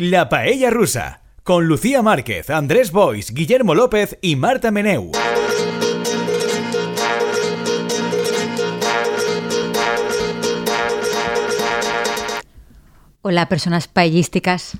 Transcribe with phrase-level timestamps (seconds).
[0.00, 5.10] La Paella Rusa, con Lucía Márquez, Andrés Bois, Guillermo López y Marta Meneu.
[13.22, 14.78] Hola, personas paellísticas.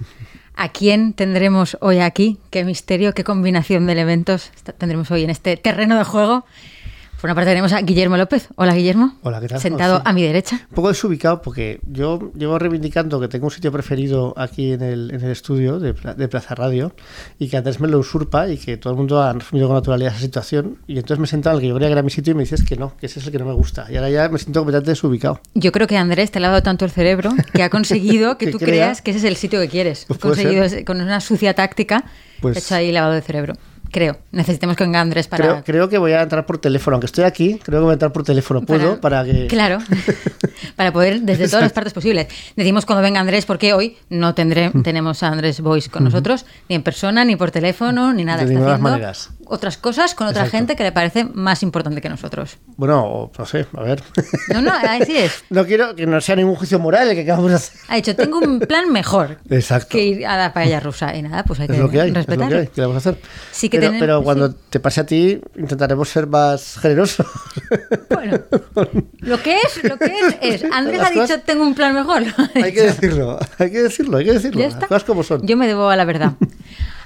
[0.55, 2.39] ¿A quién tendremos hoy aquí?
[2.51, 6.45] ¿Qué misterio, qué combinación de elementos tendremos hoy en este terreno de juego?
[7.21, 8.47] Por una parte tenemos a Guillermo López.
[8.55, 9.17] Hola, Guillermo.
[9.23, 9.61] Hola, ¿qué tal?
[9.61, 10.03] Sentado Oh, sí.
[10.05, 10.61] a mi derecha.
[10.71, 15.11] Un poco desubicado porque yo llevo reivindicando que tengo un sitio preferido aquí en el,
[15.13, 16.95] en el estudio de, de Plaza Radio
[17.41, 20.13] y que antes me lo usurpa y que todo el mundo ha asumido con naturalidad
[20.13, 22.31] esa situación y entonces me he sentado al que yo creía que era mi sitio
[22.31, 24.11] y me dices que no, que ese es el que no me gusta y ahora
[24.11, 25.41] ya me siento completamente desubicado.
[25.55, 28.53] Yo creo que Andrés te ha dado tanto el cerebro que ha conseguido que Que
[28.53, 28.69] tú crea.
[28.69, 30.05] creas que ese es el sitio que quieres.
[30.07, 30.85] Pues conseguido ser.
[30.85, 32.05] con una sucia táctica,
[32.41, 33.55] Pues- hecho ahí lavado de cerebro.
[33.91, 34.19] Creo.
[34.33, 35.45] Necesitamos que venga Andrés para.
[35.45, 37.95] Creo, creo que voy a entrar por teléfono, aunque estoy aquí, creo que voy a
[37.95, 38.63] entrar por teléfono.
[38.63, 39.01] ¿Puedo?
[39.01, 39.47] Para, que...
[39.47, 39.79] Claro,
[40.77, 42.29] para poder desde todas las partes posibles.
[42.57, 46.77] Decimos cuando venga Andrés, porque hoy no tendré, tenemos a Andrés Voice con nosotros, ni
[46.77, 48.45] en persona, ni por teléfono, ni nada.
[48.45, 49.31] De Está haciendo maneras.
[49.47, 50.59] otras cosas con otra Exacto.
[50.59, 52.59] gente que le parece más importante que nosotros.
[52.77, 54.03] Bueno, no sé, a ver.
[54.53, 55.45] No, no, así es.
[55.51, 57.81] no quiero que no sea ningún juicio moral el que acabamos de hacer.
[57.89, 59.89] Ha dicho, tengo un plan mejor Exacto.
[59.91, 61.17] que ir a la paella rusa.
[61.17, 62.95] Y nada, pues hay que, Es lo que hay, es lo que hay, ¿qué vamos
[62.95, 63.21] a hacer?
[63.51, 64.57] Sí que pero, tener- pero cuando sí.
[64.71, 67.27] te pase a ti, intentaremos ser más generosos.
[68.11, 68.39] Bueno,
[69.21, 70.07] lo que es, lo que
[70.41, 70.65] es, es.
[70.73, 72.23] Andrés ha dicho, cosas- tengo un plan mejor.
[72.55, 74.61] Hay que decirlo, hay que decirlo, hay que decirlo.
[74.63, 75.47] Las cosas como son.
[75.47, 76.33] Yo me debo a la verdad.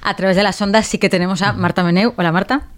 [0.02, 2.12] A través de las ondas sí que tenemos a Marta Meneu.
[2.16, 2.68] Hola, Marta.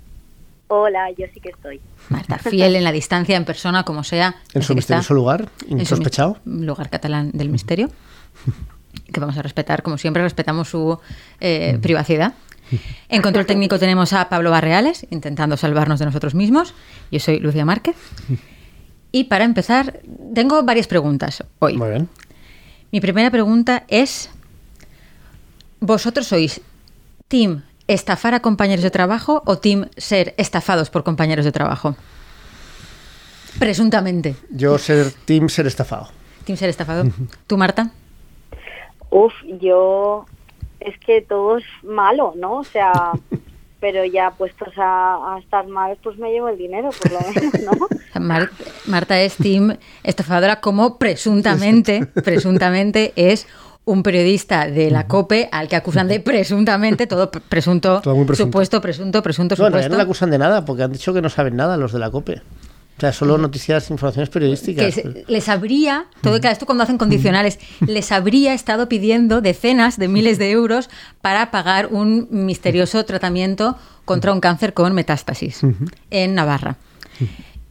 [0.69, 1.81] Hola, yo sí que estoy.
[2.09, 4.37] Marta, fiel en la distancia, en persona, como sea.
[4.55, 6.39] En su misterioso lugar, en su insospechado.
[6.45, 7.91] lugar catalán del misterio.
[9.13, 10.99] Que vamos a respetar, como siempre, respetamos su
[11.41, 12.35] eh, privacidad.
[13.09, 16.75] En control técnico tenemos a Pablo Barreales, intentando salvarnos de nosotros mismos.
[17.11, 17.97] Yo soy Lucia Márquez.
[19.13, 20.01] Y para empezar,
[20.35, 21.77] tengo varias preguntas hoy.
[21.77, 22.09] Muy bien.
[22.91, 24.31] Mi primera pregunta es,
[25.81, 26.61] ¿vosotros sois
[27.29, 31.97] team estafar a compañeros de trabajo o team ser estafados por compañeros de trabajo?
[33.59, 34.37] Presuntamente.
[34.51, 36.09] Yo ser team, ser estafado.
[36.45, 37.05] Team ser estafado.
[37.47, 37.91] ¿Tú, Marta?
[39.11, 40.27] Uf, yo
[40.85, 42.59] es que todo es malo, ¿no?
[42.59, 42.93] O sea,
[43.81, 47.81] pero ya puestos a, a estar mal, pues me llevo el dinero, por lo menos,
[47.81, 47.89] ¿no?
[48.21, 48.51] Mar-
[48.87, 53.47] Marta es team estafadora como presuntamente, presuntamente es
[53.87, 58.25] un periodista de la COPE al que acusan de presuntamente, todo pre- presunto, Todo muy
[58.25, 58.47] presunto.
[58.49, 59.93] supuesto, presunto, presunto, No, en realidad supuesto.
[59.93, 62.11] no le acusan de nada, porque han dicho que no saben nada los de la
[62.11, 62.41] COPE.
[62.97, 64.95] O sea, solo noticias, informaciones que periodísticas.
[64.95, 70.07] se- les habría, todo claro, esto cuando hacen condicionales, les habría estado pidiendo decenas de
[70.09, 70.89] miles de euros
[71.21, 75.61] para pagar un misterioso tratamiento contra un cáncer con metástasis
[76.11, 76.77] en Navarra.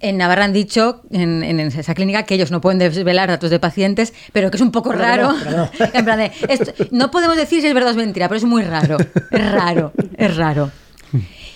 [0.01, 3.59] En Navarra han dicho, en, en esa clínica, que ellos no pueden desvelar datos de
[3.59, 5.31] pacientes, pero que es un poco Pero raro.
[5.31, 5.69] no, pero no.
[5.94, 8.44] En plan de, esto- no podemos decir si es verdad o es mentira, pero es
[8.44, 8.97] muy raro.
[9.31, 10.72] Es raro, es raro.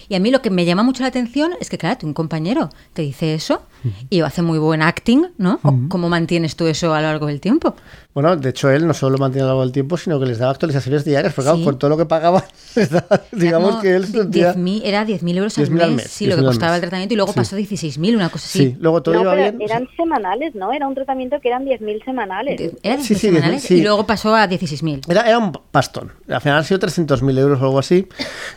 [0.10, 2.70] Y a mí lo que me llama mucho la atención es que, claro, un compañero
[2.94, 3.64] te dice eso
[4.10, 5.60] y hace muy buen acting, ¿no?
[5.64, 7.76] ¿O ¿Cómo mantienes tú eso a lo largo del tiempo?
[8.14, 10.26] Bueno, de hecho, él no solo lo mantiene a lo largo del tiempo, sino que
[10.26, 11.64] les daba actualizaciones diarias, porque claro, Sí.
[11.66, 12.44] con todo lo que pagaba,
[12.76, 14.56] les daba- digamos que él se sentía...
[14.56, 16.76] 10.000 era 10.000 euros al 10.000 mes, al mes, sí, lo 10.000 que al costaba
[16.76, 17.38] el tratamiento y luego Sí.
[17.40, 18.60] pasó a 16.000, una cosa así.
[18.60, 19.62] Sí, luego todo No, iba pero bien.
[19.62, 20.74] eran semanales, ¿no?
[20.74, 22.60] Era un tratamiento que eran 10.000 semanales.
[22.60, 23.76] Era 16 Sí, sí, semanales 10.000, sí.
[23.76, 25.02] y luego pasó a 16.000.
[25.12, 26.12] Era, era un pastón.
[26.28, 28.08] Al final han sido 300.000 euros o algo así.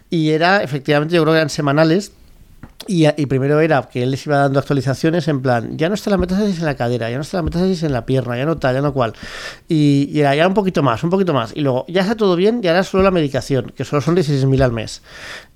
[0.09, 2.13] Y era, efectivamente, yo creo que eran semanales.
[2.91, 6.11] Y, y primero era que él les iba dando actualizaciones en plan, ya no está
[6.11, 8.59] la metástasis en la cadera, ya no está la metástasis en la pierna, ya no
[8.59, 9.13] tal, ya no cual.
[9.69, 11.53] Y, y era ya un poquito más, un poquito más.
[11.55, 14.61] Y luego, ya está todo bien, y ahora solo la medicación, que solo son 16.000
[14.61, 15.03] al mes.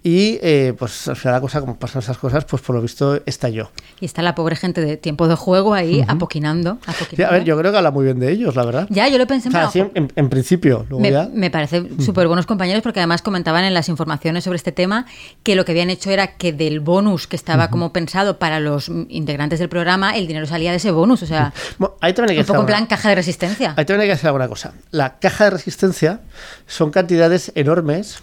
[0.07, 3.23] Y eh, pues al final la cosa, como pasan esas cosas, pues por lo visto
[3.25, 3.71] estalló.
[4.01, 6.77] Y está la pobre gente de tiempo de juego ahí apoquinando,
[7.17, 8.87] Sí, a ver, yo creo que habla muy bien de ellos, la verdad.
[8.91, 11.31] Ya, yo lo pensé O sea, así en, en- en principio, luego Me, ya...
[11.33, 15.07] me parece súper buenos compañeros porque además comentaban en las informaciones sobre este tema
[15.43, 18.91] que lo que habían hecho era que del bonus que estaba como pensado para los
[19.09, 21.23] integrantes del programa, el dinero salía de ese bonus.
[21.23, 23.71] O sea, Bueno, ahí también hay que un poco en hacer plan caja de resistencia.
[23.79, 24.75] Ahí también hay que hacer alguna cosa.
[24.91, 26.21] La caja de resistencia
[26.67, 28.19] son cantidades enormes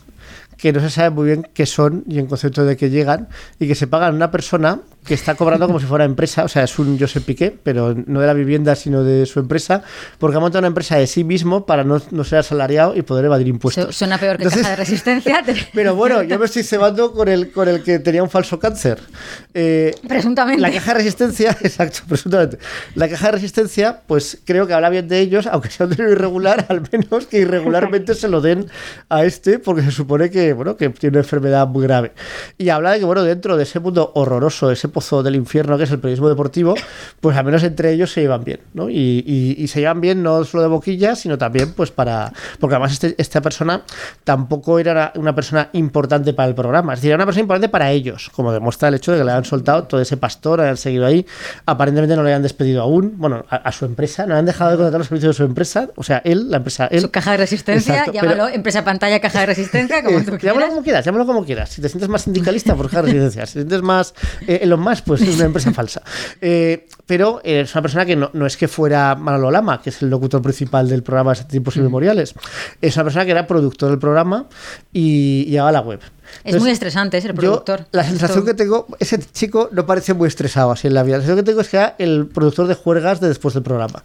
[0.62, 3.28] que no se sabe muy bien qué son y en concepto de que llegan
[3.60, 6.48] y que se pagan a una persona que está cobrando como si fuera empresa, o
[6.48, 9.82] sea, es un Josep Piqué, pero no de la vivienda, sino de su empresa,
[10.20, 13.26] porque ha montado una empresa de sí mismo para no, no ser asalariado y poder
[13.26, 13.86] evadir impuestos.
[13.88, 15.44] Su- Suena peor que Entonces- caja de resistencia.
[15.74, 19.00] Pero bueno, yo me estoy cebando con el, con el que tenía un falso cáncer.
[19.56, 20.62] Eh, Presuntamente.
[20.62, 22.60] la caja de resistencia, exacto, presuntamente.
[22.94, 26.12] La caja de resistencia, pues creo que habla bien de ellos, aunque sea un dinero
[26.12, 28.68] irregular, al menos que irregularmente se lo den
[29.10, 32.12] a este, porque se supone que que, bueno, que tiene una enfermedad muy grave.
[32.58, 35.86] Y habla de que, bueno, dentro de ese mundo horroroso, ese pozo del infierno que
[35.86, 36.76] es el periodismo deportivo,
[37.20, 38.90] pues al menos entre ellos se llevan bien, ¿no?
[38.90, 42.34] Y, y- y se llevan bien no solo de boquilla, sino también, pues para.
[42.60, 43.82] Porque además este- esta persona
[44.24, 47.92] tampoco era una persona importante para el programa, es decir, era una persona importante para
[47.92, 50.78] ellos, como demuestra el hecho de que le han soltado todo ese pastor, le han
[50.78, 51.26] seguido ahí,
[51.66, 54.72] aparentemente no le han despedido aún, bueno, a, a su empresa, no le han dejado
[54.72, 57.02] de contratar los servicios de su empresa, o sea, él, la empresa, él.
[57.02, 60.68] Su caja de resistencia, Exacto, pero- llámalo empresa pantalla, caja de resistencia, como tú llámalo
[60.70, 61.70] como quieras, llámalo como quieras.
[61.70, 63.46] Si te sientes más sindicalista, pues caja de residencia.
[63.46, 64.14] Si te sientes más
[64.48, 66.02] eh, Elon Musk, pues es una empresa falsa.
[66.40, 69.90] Eh, pero eh, es una persona que no, no es que fuera Manolo Lama, que
[69.90, 72.34] es el locutor principal del programa de tiempos inmemoriales.
[72.82, 74.48] Es una persona que era productor del programa
[74.92, 76.00] y, y llevaba la web.
[76.44, 77.86] Es muy estresante, es el yo, productor.
[77.92, 81.18] la sensación Esto- que tengo, ese chico no parece muy estresado así en la vida.
[81.18, 84.04] La sensación que tengo es que era el productor de juergas de después del programa.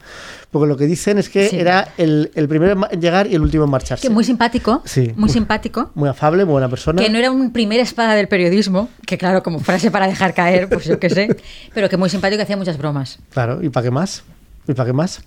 [0.50, 1.58] Porque lo que dicen es que Sí.
[1.58, 4.06] era el, el primero en llegar y el último en marcharse.
[4.06, 5.12] Que muy simpático, Sí.
[5.16, 5.90] muy simpático.
[5.94, 7.02] Muy afable, muy buena persona.
[7.02, 10.68] Que no era un primer espada del periodismo, que claro, como frase para dejar caer,
[10.68, 11.36] pues yo qué sé,
[11.74, 13.18] pero que muy simpático que hacía muchas bromas.
[13.30, 14.22] Claro, ¿y para qué más?
[14.68, 15.20] ¿Y para qué más?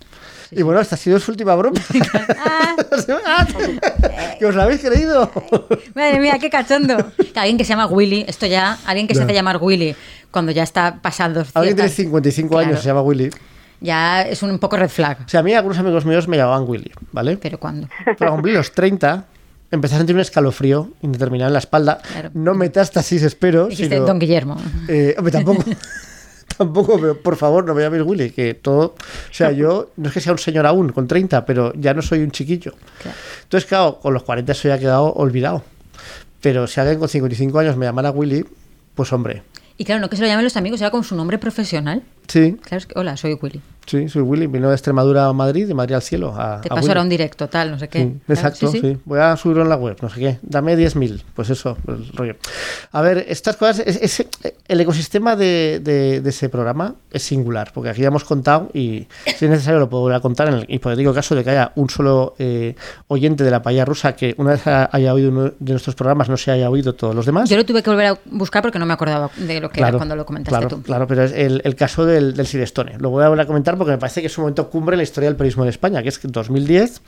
[0.52, 1.80] Y bueno, esta ha sido su última broma.
[2.46, 2.76] Ah,
[3.26, 3.48] Ah,
[4.40, 5.30] ¿Que os la habéis creído?
[5.96, 6.96] madre mía, qué cachondo.
[7.34, 9.26] Que alguien que se llama Willy, esto ya, alguien que se Ya.
[9.26, 9.96] hace llamar Willy
[10.32, 11.44] cuando ya está pasando.
[11.54, 13.30] Alguien tiene ciertas- 55 Claro, años, se llama Willy.
[13.82, 15.20] Ya es un poco red flag.
[15.26, 17.38] O sea, a mí algunos amigos míos me llamaban Willy, ¿vale?
[17.38, 17.88] Pero cuando.
[18.18, 19.26] Para cumplir los 30,
[19.72, 22.00] empecé a sentir un escalofrío indeterminado en la espalda.
[22.12, 22.32] Claro.
[22.34, 23.68] No metástasis, espero.
[23.68, 24.58] Dijiste sino- Don Guillermo.
[24.88, 25.64] Eh, hombre, tampoco.
[26.60, 28.96] Tampoco, pero por favor, no me llaméis Willy, que todo.
[28.98, 32.02] O sea, yo no es que sea un señor aún, con 30, pero ya no
[32.02, 32.74] soy un chiquillo.
[33.02, 33.18] Claro.
[33.44, 35.64] Entonces, claro, con los 40 eso ya ha quedado olvidado.
[36.42, 38.46] Pero si alguien con 55 años me llamara Willy,
[38.94, 39.44] pues hombre.
[39.78, 42.04] Y claro, no que se lo llamen los amigos, era con su nombre profesional.
[42.28, 43.62] Sí, Claro, es que, hola, soy Willy.
[43.90, 44.48] Sí, soy Willy.
[44.48, 46.34] Vino de Extremadura a Madrid, de Madrid al cielo.
[46.38, 48.00] A, Te ahora un directo, tal, no sé qué.
[48.00, 50.40] Sí, Claro, exacto, sí, Voy a subirlo en la web, no sé qué.
[50.42, 52.36] Dame 10.000, pues eso, el rollo.
[52.92, 54.28] A ver, estas cosas, es- es-
[54.68, 59.08] el ecosistema de, de- de ese programa es singular, porque aquí ya hemos contado, y
[59.38, 61.72] si es necesario lo puedo volver a contar en el hipotético caso de que haya
[61.76, 62.76] un solo eh,
[63.08, 66.38] oyente de la paella rusa que una vez haya oído uno de nuestros programas no
[66.38, 67.50] se haya oído todos los demás.
[67.50, 69.92] Yo lo tuve que volver a buscar porque no me acordaba de lo que era
[69.94, 70.82] cuando lo comentaste claro, tú.
[70.84, 72.98] Claro, pero es el, el caso del, del Silestone.
[73.00, 74.98] Lo voy a volver a comentar porque me parece que es un momento cumbre en
[75.00, 77.02] la historia del periodismo en España, que es que en 2010,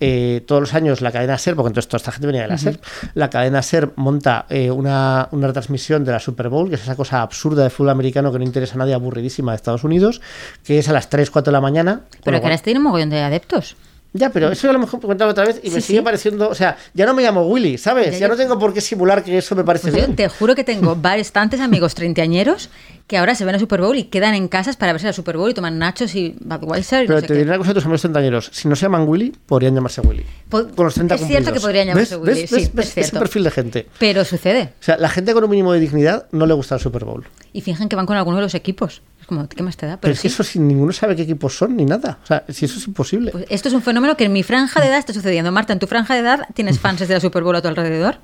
[0.00, 2.58] eh, todos los años la cadena SER, porque entonces toda esta gente venía de la
[2.58, 2.80] SER,
[3.14, 6.96] la cadena SER monta eh, una, una retransmisión de la Super Bowl, que es esa
[6.96, 10.20] cosa absurda de fútbol americano que no interesa a nadie, aburridísima de Estados Unidos,
[10.64, 12.00] que es a las 3, 4 de la mañana.
[12.24, 13.76] Pero que ahora tiene un mogollón de adeptos.
[14.12, 16.04] ya, pero eso ya lo hemos comentado otra vez y me sigue sí.
[16.04, 18.06] pareciendo, o sea, ya no me llamo Willy, ¿sabes?
[18.06, 18.28] Ya, Ya, ya.
[18.28, 20.16] no tengo por qué simular que eso me parece Pues yo bien.
[20.16, 22.70] te juro que tengo bastantes amigos treintañeros
[23.06, 25.36] que ahora se ven a Super Bowl y quedan en casas para verse la Super
[25.36, 27.74] Bowl y toman nachos y Budweiser y Pero no sé te diré una cosa a
[27.74, 28.50] tus amigos treintañeros.
[28.52, 30.24] Si no se llaman Willy, podrían llamarse Willy.
[30.48, 32.28] Con los 30 es cierto que podrían llamarse ¿Ves?
[32.28, 32.50] Willy, ¿Ves?
[32.50, 32.86] sí, ¿Ves?
[32.86, 32.90] es.
[32.92, 33.18] Ese cierto.
[33.18, 33.86] perfil de gente.
[33.98, 34.72] Pero sucede.
[34.80, 37.24] O sea, la gente con un mínimo de dignidad no le gusta el Super Bowl.
[37.52, 39.02] Y fingen que van con alguno de los equipos.
[39.20, 39.92] Es como, ¿qué más te da?
[39.92, 42.18] Pero, Pero es que eso si ninguno sabe qué equipos son ni nada.
[42.22, 43.32] O sea, si eso es imposible.
[43.32, 45.52] Pues esto es un fenómeno que en mi franja de edad está sucediendo.
[45.52, 48.16] Marta, ¿en tu franja de edad tienes fans de la Super Bowl a tu alrededor?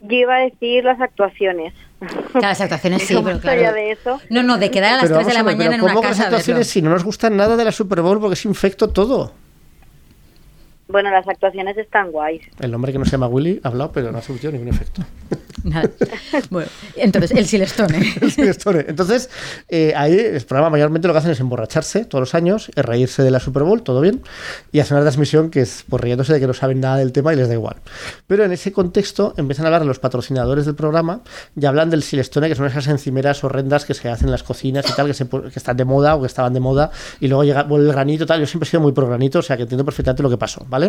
[0.00, 1.74] Yo iba a decir las actuaciones.
[1.98, 3.60] Claro, las actuaciones sí, pero claro.
[3.60, 4.20] ya de eso.
[4.30, 6.08] No, no, de quedar a las Pero 3 de la mañana en una ¿cómo que
[6.08, 6.36] las casa verlo.
[6.36, 9.32] actuaciones si no nos gustan nada de la Super Bowl porque es infecto todo?
[10.90, 12.42] Bueno, las actuaciones están guays.
[12.58, 15.02] El hombre que no se llama Willy ha hablado, pero no ha surgido ningún efecto.
[15.64, 15.90] Nada.
[16.50, 18.00] Bueno, entonces, el Silestone.
[18.30, 18.84] Sí, Stone.
[18.88, 19.30] Entonces,
[19.68, 23.30] eh, ahí el programa mayormente lo que hacen es emborracharse todos los años, reírse de
[23.30, 24.22] la Super Bowl, todo bien,
[24.72, 27.32] y hacer una transmisión que es pues riéndose de que no saben nada del tema
[27.32, 27.76] y les da igual.
[28.26, 31.20] Pero en ese contexto empiezan a hablar de los patrocinadores del programa
[31.56, 34.88] y hablan del Silestone, que son esas encimeras horrendas que se hacen en las cocinas
[34.88, 37.44] y tal, que, se, que están de moda o que estaban de moda, y luego
[37.44, 38.40] llega vuelve el granito y tal.
[38.40, 40.64] Yo siempre he sido muy pro granito, o sea que entiendo perfectamente lo que pasó,
[40.68, 40.79] ¿vale?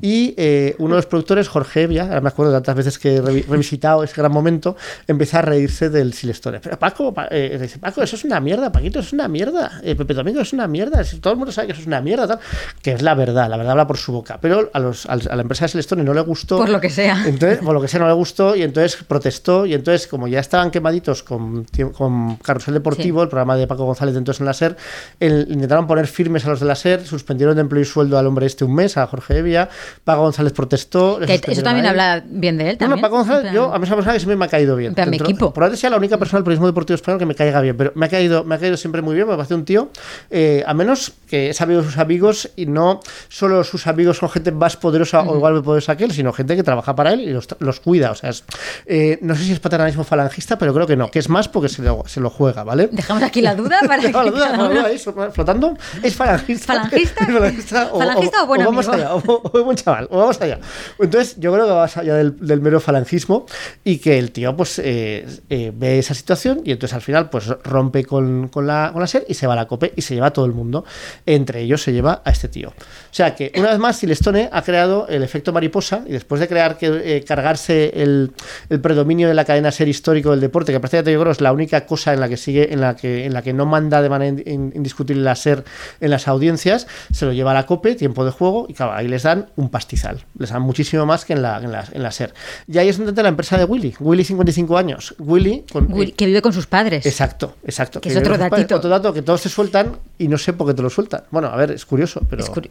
[0.00, 3.16] Y eh, uno de los productores, Jorge Evia, ahora me acuerdo de tantas veces que
[3.16, 6.60] he revi- revisitado ese gran momento, empieza a reírse del Silestone.
[6.60, 9.80] Pero Paco, Pa- eh, dice, Paco, eso es una mierda, Paquito, eso es una mierda.
[9.82, 11.02] Eh, Pepe Domingo, es una mierda.
[11.20, 12.38] Todo el mundo sabe que eso es una mierda, tal.
[12.82, 14.38] Que es la verdad, la verdad habla por su boca.
[14.40, 16.58] Pero a, los, a la empresa de Silestone no le gustó.
[16.58, 17.24] Por lo que sea.
[17.26, 19.66] Entonces, por lo que sea, no le gustó y entonces protestó.
[19.66, 23.22] Y entonces, como ya estaban quemaditos con, con Carrusel Deportivo, Sí.
[23.24, 24.76] el programa de Paco González de entonces en la SER,
[25.20, 28.26] el- intentaron poner firmes a los de la SER, suspendieron de empleo y sueldo al
[28.26, 29.68] hombre este un mes, a Jorge Evia.
[30.04, 31.18] Paco González protestó.
[31.20, 32.78] Que eso también habla bien de él.
[32.78, 33.00] También.
[33.00, 34.90] Paco González, plan- yo a mí una persona que siempre me ha caído bien.
[34.90, 35.52] En plan, mi Dentro- equipo.
[35.52, 38.06] Probablemente sea la única persona del periodismo deportivo español que me caiga bien, pero me
[38.06, 39.90] ha caído, me ha caído siempre muy bien, me parece un tío,
[40.30, 44.28] eh, a menos que es amigo de sus amigos y no solo sus amigos son
[44.30, 47.20] gente más poderosa o igual de poderosa que él, sino gente que trabaja para él
[47.20, 48.10] y los, los cuida.
[48.10, 48.44] O sea, es,
[48.86, 51.68] eh, no sé si es paternalismo falangista, pero creo que no, que es más porque
[51.68, 52.88] se lo, se lo juega, ¿vale?
[52.92, 54.98] Dejamos aquí la duda para que la duda, la duda ahí,
[55.32, 55.76] flotando.
[56.02, 56.66] ¿Es falangista?
[56.74, 57.24] ¿Falangista?
[57.24, 59.04] ¿Es falangista o, ¿Falangista o buen vamos amigo?
[59.04, 59.11] allá?
[59.52, 60.58] Buen chaval, vamos allá.
[60.98, 63.46] Entonces, yo creo que va más allá del, del mero falangismo
[63.84, 67.48] y que el tío, pues, eh, eh, ve esa situación y entonces al final, pues,
[67.64, 70.14] rompe con, con la, con la SER y se va a la COPE y se
[70.14, 70.84] lleva a todo el mundo.
[71.26, 72.72] Entre ellos se lleva a este tío.
[73.12, 76.48] O sea que, una vez más, Silestone ha creado el efecto mariposa y después de
[76.48, 78.32] crear que eh, cargarse el,
[78.70, 81.52] el predominio de la cadena SER histórico del deporte, que prácticamente yo creo es la
[81.52, 84.08] única cosa en la que sigue, en la que, en la que no manda de
[84.08, 85.62] manera in- in- indiscutible la SER
[86.00, 89.08] en las audiencias, se lo lleva a la COPE, tiempo de juego, y claro, ahí
[89.08, 90.24] les dan un pastizal.
[90.38, 92.32] Les dan muchísimo más que en la, en la, en la SER.
[92.66, 93.94] Y ahí es donde entra la empresa de Willy.
[94.00, 95.14] Willy, 55 años.
[95.18, 97.04] Willy, con, Will- que vive con sus padres.
[97.04, 98.00] Exacto, exacto.
[98.00, 98.76] Que es otro datito.
[98.76, 101.24] Otro dato que todos te sueltan y no sé por qué te lo sueltan.
[101.30, 102.42] Bueno, a ver, es curioso, pero.
[102.42, 102.70] Es curi-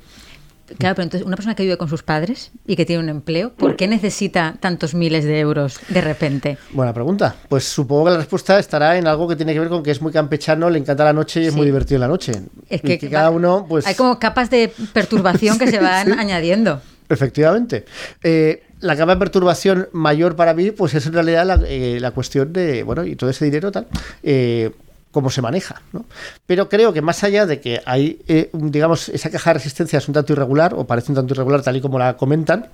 [0.78, 3.54] Claro, pero entonces una persona que vive con sus padres y que tiene un empleo,
[3.54, 6.58] ¿por qué necesita tantos miles de euros de repente?
[6.72, 7.36] Buena pregunta.
[7.50, 10.02] Pues supongo que la respuesta estará en algo que tiene que ver con que es
[10.02, 11.58] muy campechano, le encanta la noche y es Sí.
[11.58, 12.32] muy divertido la noche.
[12.70, 13.86] Es que, que cada uno, pues.
[13.88, 16.82] hay como capas de perturbación que se van añadiendo.
[17.10, 17.86] Efectivamente.
[18.24, 22.12] Eh, la capa de perturbación mayor para mí, pues es en realidad la, eh, la
[22.12, 23.88] cuestión de, bueno, y todo ese dinero tal,
[24.24, 24.72] eh,
[25.12, 26.06] cómo se maneja, ¿no?
[26.46, 30.08] Pero creo que más allá de que hay, eh, digamos, esa caja de resistencia es
[30.08, 32.70] un tanto irregular, o parece un tanto irregular tal y como la comentan,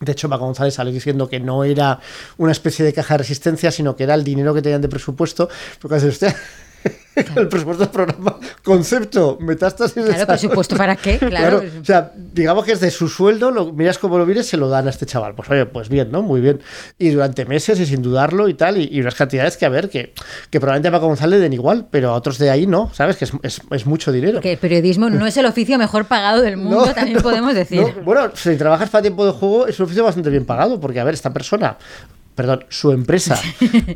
[0.00, 2.00] de hecho, Paco González salió diciendo que no era
[2.36, 5.48] una especie de caja de resistencia, sino que era el dinero que tenían de presupuesto.
[5.80, 6.34] Porque usted,
[7.36, 11.62] el presupuesto del programa, concepto, metástasis Claro, presupuesto para qué, claro.
[11.80, 14.68] O sea, digamos que es de su sueldo, lo, miras como lo mires, se lo
[14.68, 15.34] dan a este chaval.
[15.34, 16.22] Pues oye, pues bien, ¿no?
[16.22, 16.60] Muy bien.
[16.98, 19.88] Y durante meses y sin dudarlo y tal, y, y unas cantidades que a ver,
[19.90, 20.12] que,
[20.50, 23.16] que probablemente a Paco González le den igual, pero a otros de ahí no, ¿sabes?
[23.16, 24.34] Que es, es- es mucho dinero.
[24.34, 27.80] Porque el periodismo no es el oficio mejor pagado del mundo, también no, podemos decir.
[27.80, 28.02] no.
[28.04, 31.04] Bueno, si trabajas para tiempo de juego es un oficio bastante bien pagado, porque a
[31.04, 31.76] ver, esta persona,
[32.34, 33.38] perdón, su empresa,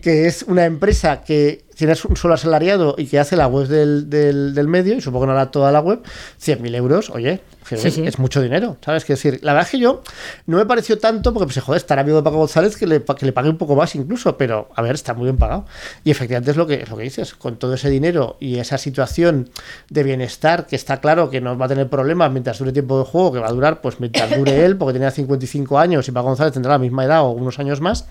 [0.03, 4.11] que es una empresa que tiene un solo asalariado y que hace la web del,
[4.11, 6.01] del, del medio, y supongo que no hará toda la web,
[6.41, 7.41] 100.000 euros, oye,
[7.77, 8.03] Sí, es, sí.
[8.07, 9.05] es mucho dinero, ¿sabes?
[9.05, 10.03] Que decir, la verdad es que yo
[10.47, 13.27] no me pareció tanto, porque pues, joder, estar amigo de Paco González que le, que
[13.27, 15.67] le pague un poco más incluso, pero a ver, está muy bien pagado.
[16.03, 18.79] Y efectivamente es lo que, es lo que dices, con todo ese dinero y esa
[18.79, 19.51] situación
[19.91, 23.05] de bienestar, que está claro que no va a tener problemas mientras dure tiempo de
[23.05, 26.29] juego, que va a durar pues mientras dure él, porque tenía 55 años y Paco
[26.29, 28.07] González tendrá la misma edad o unos años más,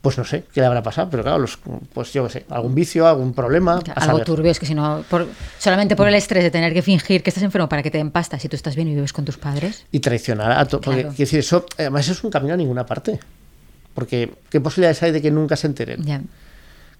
[0.00, 1.58] pues no sé qué le habrá pasado, pero claro, los,
[1.92, 3.80] pues yo qué sé, algún vicio, algún problema.
[3.94, 5.26] a Algo turbio es que si no, por-
[5.58, 8.10] solamente por el estrés de tener que fingir que estás enfermo para que te den
[8.10, 9.84] pasta, si tú estás bien y vives con tus padres.
[9.92, 10.80] y traicionar a todo.
[10.80, 13.20] Porque, quiero decir, eso, además, eso es un camino a ninguna parte.
[13.94, 16.02] Porque, ¿qué posibilidades hay de que nunca se enteren?
[16.04, 16.20] Ya.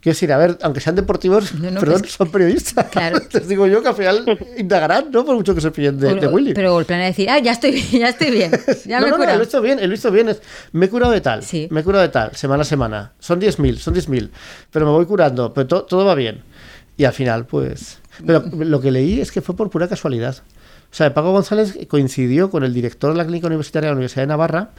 [0.00, 2.86] Quiero decir, a ver, aunque sean deportivos, No, no, perdón, pues- son periodistas.
[2.86, 3.18] Claro.
[3.32, 5.24] Les digo yo que al final indagarán, ¿no?
[5.26, 6.54] Por mucho que se fíen de, de Willy.
[6.54, 8.50] Pero el plan es decir, ah, ya estoy, ya estoy bien,
[8.86, 10.30] ya no, me no, no, lo he visto bien, lo he visto bien.
[10.30, 10.40] es-
[10.72, 11.68] me he curado de tal, Sí.
[11.70, 13.12] me he curado de tal, semana a semana.
[13.18, 14.30] Son 10.000, son 10.000,
[14.70, 16.42] pero me voy curando, pero to- todo va bien.
[16.96, 17.98] Y al final, pues...
[18.26, 20.36] Pero lo que leí es que fue por pura casualidad.
[20.92, 24.22] O sea, Paco González coincidió con el director de la clínica universitaria de la Universidad
[24.22, 24.70] de Navarra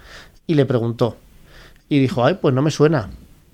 [0.46, 1.18] y le preguntó.
[1.90, 3.10] Y dijo, ay, pues no me suena.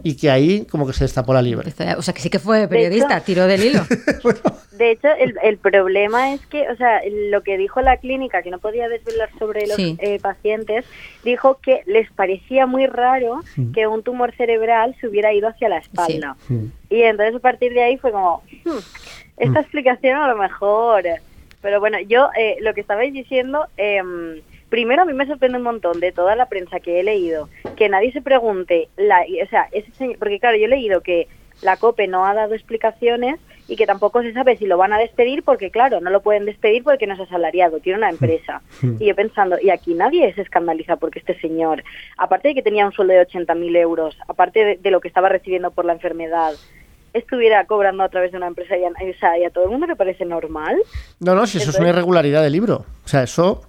[0.07, 1.73] Y que ahí como que se destapó la liebre.
[1.97, 3.81] O sea, que sí que fue periodista, tiró del hilo.
[4.77, 8.51] De hecho, el, el problema es que, o sea, lo que dijo la clínica, que
[8.51, 9.97] no podía desvelar sobre los Sí.
[9.99, 10.85] eh, pacientes,
[11.25, 13.41] dijo que les parecía muy raro
[13.73, 16.37] que un tumor cerebral se hubiera ido hacia la espalda.
[16.47, 16.65] Mm.
[16.91, 18.77] Y entonces a partir de ahí fue como, "Hmm,
[19.37, 21.03] esta explicación a lo mejor.
[21.61, 25.63] Pero bueno, yo eh, lo que estabais diciendo, em, primero a mí me sorprende un
[25.63, 29.67] montón de toda la prensa que he leído, que nadie se pregunte, la, o sea,
[29.71, 31.27] ese señor- porque claro, yo he leído que
[31.61, 34.99] la COPE no ha dado explicaciones y que tampoco se sabe si lo van a
[34.99, 38.61] despedir porque claro, no lo pueden despedir porque no es asalariado, tiene una empresa.
[38.99, 41.83] Y yo pensando, y aquí nadie se escandaliza porque este señor,
[42.17, 45.29] aparte de que tenía un sueldo de 80.000 euros, aparte de, de lo que estaba
[45.29, 46.53] recibiendo por la enfermedad,
[47.13, 49.71] estuviera cobrando a través de una empresa y a, o sea, y a todo el
[49.71, 50.77] mundo le parece normal.
[51.19, 52.85] No, no, si eso es una irregularidad del libro.
[53.03, 53.63] O sea, eso,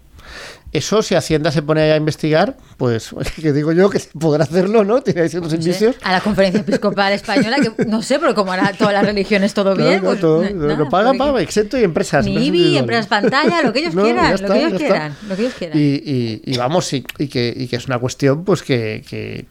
[0.73, 3.11] eso si Hacienda se pone a investigar, pues,
[3.41, 5.01] que digo yo que podrá hacerlo, ¿no?
[5.03, 5.97] Tiene ciertos No sé, indicios.
[6.03, 9.75] a la conferencia episcopal española, que no sé, pero como ahora todas las religiones todo
[9.75, 12.25] Claro, bien, no, pues todo, na- lo- nada, lo pagan, porque- pagan, excepto y empresas.
[12.25, 15.37] Ni empresas IBI, empresas pantalla, lo que ellos No, quieran, lo que ellos quieran, lo
[15.37, 15.79] que ellos quieran.
[15.79, 19.47] Y, y- y vamos, y, y que, y que es una cuestión, pues que, que,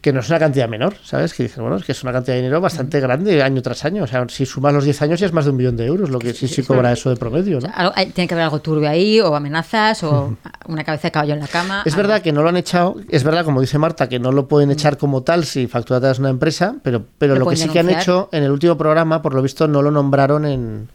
[0.00, 1.34] que no es una cantidad menor, ¿sabes?
[1.34, 4.04] Que dices, bueno, es que es una cantidad de dinero bastante grande año tras año.
[4.04, 6.10] O sea, si sumas los 10 años ya es más de un millón de euros
[6.10, 7.58] lo que sí, sí cobra eso de promedio,
[7.94, 10.36] hay- tiene que haber algo turbio ahí, o amenazas, o
[10.66, 11.82] una cabeza de caballo en la cama.
[11.84, 12.06] Es algo.
[12.08, 14.70] verdad que no lo han echado, es verdad, como dice Marta, que no lo pueden
[14.70, 17.78] echar como tal si factura es una empresa, pero, pero Lo lo, que sí que
[17.78, 20.88] han hecho en el último programa, por lo visto, no lo nombraron en.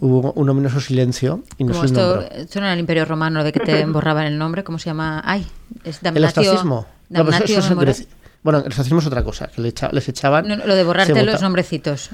[0.00, 2.16] Hubo un ominoso silencio y no Como esto,
[2.56, 5.22] no era el Imperio Romano de que te emborraban el nombre, ¿cómo se llama?
[5.24, 5.46] Ay,
[5.84, 6.26] es El damnatio.
[6.42, 6.86] ostracismo.
[7.08, 8.06] No, pero eso- eso
[8.42, 10.46] bueno, el ostracismo es otra cosa, que le echa- les echaban.
[10.46, 12.10] No, no, lo de borrarte los nombrecitos.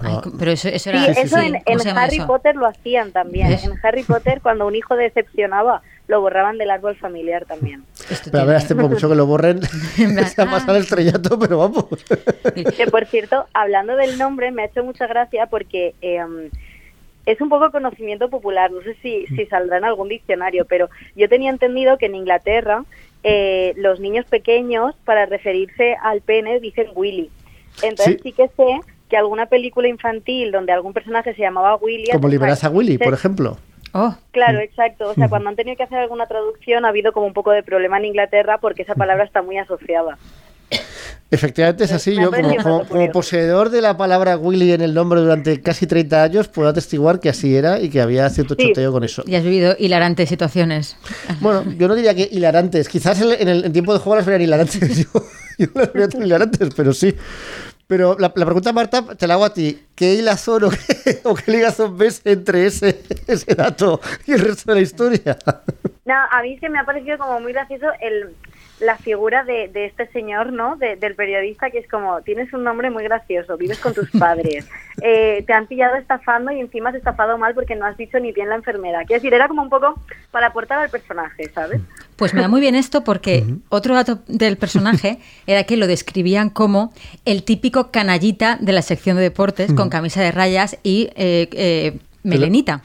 [0.00, 1.06] Ay, pero eso, eso Sí, era.
[1.06, 2.26] eso en, ¿cómo en llama Harry eso?
[2.28, 3.48] Potter lo hacían también.
[3.48, 3.64] ¿Ves?
[3.64, 7.82] En Harry Potter, cuando un hijo decepcionaba, lo borraban del árbol familiar también.
[8.08, 9.58] Esto Pero a ver, tiene- este mucho que lo borren,
[9.98, 11.86] En se ha pasado el estrellato, pero vamos.
[12.76, 16.20] Que por cierto, hablando del nombre, me ha hecho mucha gracia porque eh,
[17.26, 18.70] es un poco conocimiento popular.
[18.70, 22.84] No sé si, si saldrá en algún diccionario, pero yo tenía entendido que en Inglaterra
[23.24, 27.30] eh, los niños pequeños, para referirse al pene, dicen Willy.
[27.82, 28.20] Entonces Sí.
[28.24, 32.10] sí, que sé que alguna película infantil donde algún personaje se llamaba Willy...
[32.12, 33.58] Como liberas a Willy, se- por ejemplo.
[33.94, 35.10] Oh, Claro, exacto.
[35.10, 37.62] O sea, cuando han tenido que hacer alguna traducción ha habido como un poco de
[37.62, 40.16] problema en Inglaterra porque esa palabra está muy asociada.
[41.32, 42.14] Efectivamente es así.
[42.14, 42.30] Yo,
[42.62, 47.18] como, poseedor de la palabra Willy en el nombre durante casi 30 años, puedo atestiguar
[47.20, 48.68] que así era y que había cierto Sí.
[48.68, 49.22] choteo con eso.
[49.26, 50.96] y has vivido hilarantes situaciones.
[51.40, 52.88] Bueno, yo no diría que hilarantes.
[52.88, 54.96] Quizás en el, en el- en tiempo de juego las verían hilarantes.
[55.12, 55.24] Yo,
[55.58, 57.14] yo las vería tan hilarantes, pero sí.
[57.86, 59.78] Pero la, la pregunta, Marta, te la hago a ti.
[59.94, 64.70] ¿Qué hilazón o qué, o qué ligazón ves entre ese, ese dato y el resto
[64.72, 65.36] de la historia?
[66.04, 68.34] No, a mí que me ha parecido como muy gracioso el,
[68.80, 70.76] la figura de, de este señor, ¿no?
[70.76, 74.66] De- del periodista, que es como, tienes un nombre muy gracioso, vives con tus padres,
[75.02, 78.32] eh, te han pillado estafando y encima has estafado mal porque no has dicho ni
[78.32, 79.00] bien la enfermedad.
[79.06, 79.94] Quiero decir, era como un poco
[80.30, 81.80] para aportar al personaje, ¿sabes?
[82.16, 86.50] Pues me da muy bien esto porque otro dato del personaje era que lo describían
[86.50, 86.92] como
[87.24, 91.98] el típico canallita de la sección de deportes con camisa de rayas y eh, eh,
[92.22, 92.82] melenita.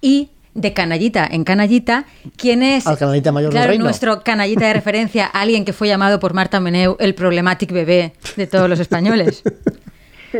[0.00, 2.04] Y de canallita en canallita,
[2.36, 2.86] ¿quién es?
[2.86, 3.84] Al canallita mayor del claro, reino.
[3.84, 8.46] nuestro canallita de referencia, alguien que fue llamado por Marta Meneu el problematic bebé de
[8.46, 9.42] todos los españoles.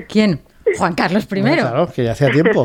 [0.09, 0.41] ¿Quién?
[0.79, 1.41] Juan Carlos I.
[1.41, 2.65] Bueno, claro, que ya hacía tiempo.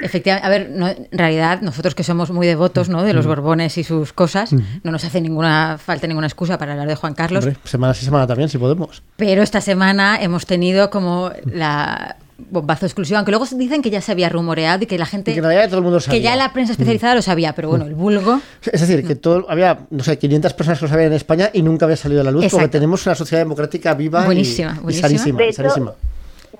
[0.00, 3.02] Efectivamente, a ver, no- en realidad nosotros que somos muy devotos ¿no?
[3.02, 6.86] de los Borbones y sus cosas, no nos hace ninguna falta ninguna excusa para hablar
[6.88, 9.02] de Juan Carlos, Hombre, semana sí, semana también, si podemos.
[9.16, 14.12] pero esta semana hemos tenido como la bombazo exclusivo, aunque luego dicen que ya se
[14.12, 15.32] había rumoreado y que la gente...
[15.32, 16.20] Y que realidad todo el mundo que sabía.
[16.20, 18.40] ya la prensa especializada lo sabía, pero bueno, el vulgo...
[18.72, 21.62] Es decir, que todo, había, no sé, 500 personas que lo sabían en España y
[21.62, 24.80] nunca había salido a la luz porque tenemos una sociedad democrática viva y- Buenísima, y,
[24.82, 25.08] buenísima.
[25.08, 25.42] sanísima.
[25.42, 25.94] Y hecho, sanísima.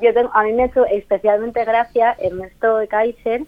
[0.02, 3.42] yo tengo- a mí me ha hecho especialmente gracia Ernesto Kaiser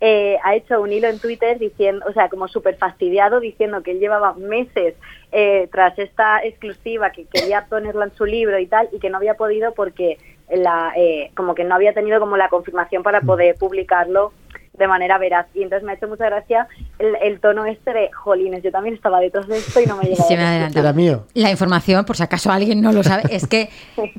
[0.00, 3.92] eh, ha hecho un hilo en Twitter diciendo, o sea, como súper fastidiado diciendo que
[3.92, 4.94] él llevaba meses
[5.32, 9.16] eh, tras esta exclusiva que quería ponerla en su libro y tal y que no
[9.16, 10.18] había podido porque
[10.50, 14.32] la eh, como que no había tenido como la confirmación para poder publicarlo
[14.78, 18.12] de manera veraz y entonces me ha hecho mucha gracia el, el tono este de
[18.12, 20.68] jolines yo tamén estaba detrás de esto y no me llegaba Se me.
[20.68, 21.24] Era mío.
[21.32, 23.70] La información, por si acaso alguien no lo sabe, es que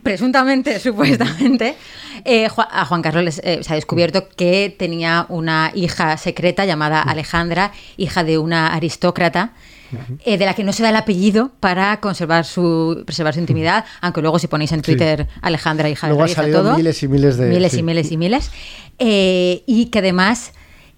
[0.02, 1.76] presuntamente, supuestamente,
[2.26, 7.02] eh, a Juan Carlos les- eh, se ha descubierto que tenía una hija secreta llamada
[7.04, 9.54] Alejandra, hija de una aristócrata.
[10.26, 13.86] Eh, de la que no se da el apellido para conservar su preservar su intimidad,
[14.02, 14.92] aunque luego si ponéis en Sí.
[14.92, 16.76] Twitter Alejandra hija Luego está salido todo.
[16.78, 17.80] miles y miles de- miles sí.
[17.80, 18.52] y miles y miles
[19.00, 20.52] eh, y que además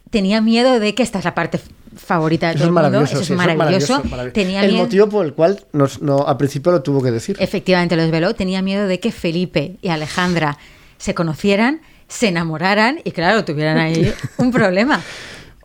[0.09, 1.59] tenía miedo de que esta es la parte
[1.95, 3.13] favorita de Eso todo es el mundo, maravilloso.
[3.13, 4.03] eso es eso maravilloso.
[4.05, 4.33] maravilloso.
[4.33, 7.35] Tenía el miedo- motivo por el cual nos, no, al principio lo tuvo que decir.
[7.39, 8.33] Efectivamente, lo desveló.
[8.33, 10.57] Tenía miedo de que Felipe y Alejandra
[10.97, 15.01] se conocieran, se enamoraran y, claro, tuvieran ahí un problema.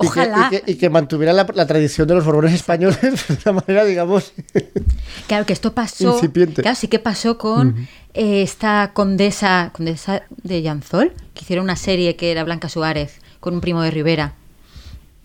[0.01, 0.49] Y que- Ojalá.
[0.51, 3.85] Y que, y que mantuviera la, la tradición de los borbones españoles de una manera,
[3.85, 4.33] digamos.
[5.29, 6.15] Claro, que esto pasó.
[6.15, 6.63] Incipiente.
[6.63, 12.17] Claro, sí que pasó con eh, esta condesa, condesa de Llanzol, que hicieron una serie
[12.17, 14.35] que era Blanca Suárez, con un primo de Rivera.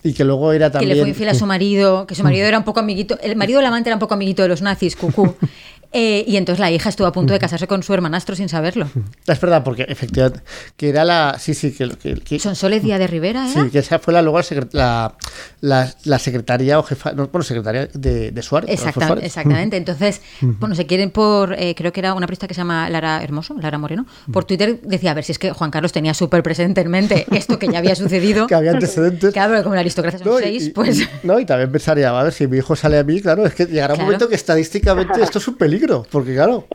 [0.03, 0.89] y que luego era también.
[0.91, 3.35] que le fue infiel a su marido, que su marido era un poco amiguito, el
[3.35, 5.35] marido del amante era un poco amiguito de los nazis, cucú.
[5.91, 8.87] Eh, y entonces la hija estuvo a punto de casarse con su hermanastro sin saberlo.
[9.25, 10.41] Es verdad, porque efectivamente.
[10.77, 11.37] Que era la.
[11.39, 11.89] Sí, sí, que.
[11.97, 12.37] que, que-
[12.79, 13.63] Díaz de Rivera, ¿era?
[13.63, 14.39] Sí, que esa fue la, luego
[14.71, 15.13] la,
[15.61, 18.69] la, secretaria o jefa, no, bueno, secretaria de, de Suárez.
[18.69, 19.25] Adolfo Exacta- Suárez.
[19.25, 19.77] exactamente.
[19.77, 23.23] Entonces, bueno, se quieren por, eh, creo que era una periodista que se llama Lara
[23.23, 26.43] Hermoso, Lara Moreno, por Twitter decía, a ver si es que Juan Carlos tenía súper
[26.43, 28.47] presente en mente esto que ya había sucedido.
[28.47, 29.33] Que había antecedentes.
[29.33, 30.99] Claro, como la aristocracia son No, seis, y- pues...
[30.99, 33.53] y- no, y también pensaría, a ver, si mi hijo sale a mí, claro, es
[33.55, 34.05] que llegará un Claro.
[34.05, 35.78] momento que estadísticamente esto es un peligro,
[36.11, 36.65] porque claro,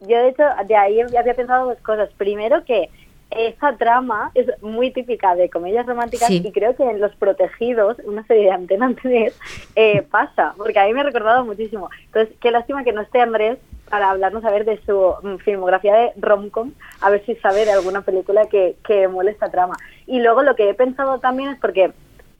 [0.00, 2.10] yo de hecho de ahí había pensado dos cosas.
[2.16, 2.90] Primero que
[3.30, 6.42] esa trama es muy típica de comedias románticas Sí.
[6.44, 9.38] y creo que en Los Protegidos, una serie de Antena 3,
[9.76, 11.88] eh, pasa, porque a mí me ha recordado muchísimo.
[12.06, 15.94] Entonces, qué lástima que no esté Andrés para hablarnos a ver de su mm, filmografía
[15.94, 19.76] de romcom, a ver si sabe de alguna película que, que muele esta trama.
[20.06, 21.92] Y luego lo que he pensado también es porque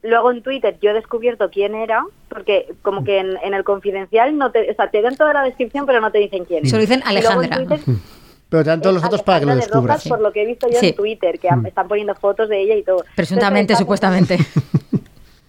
[0.02, 4.36] luego en Twitter yo he descubierto quién era, porque como que en, en el confidencial
[4.36, 6.66] no te, o sea, te dan toda la descripción, pero no te dicen quién.
[6.66, 7.76] Solo dicen Y luego en Alejandra.
[7.78, 7.94] Twitter
[8.52, 9.96] Pero te dan todos los datos para que lo de descubras.
[10.04, 10.88] Rojas, por lo que he visto yo Sí.
[10.88, 13.02] en Twitter, que am- están poniendo fotos de ella y todo.
[13.16, 14.36] Presuntamente, Entonces, supuestamente.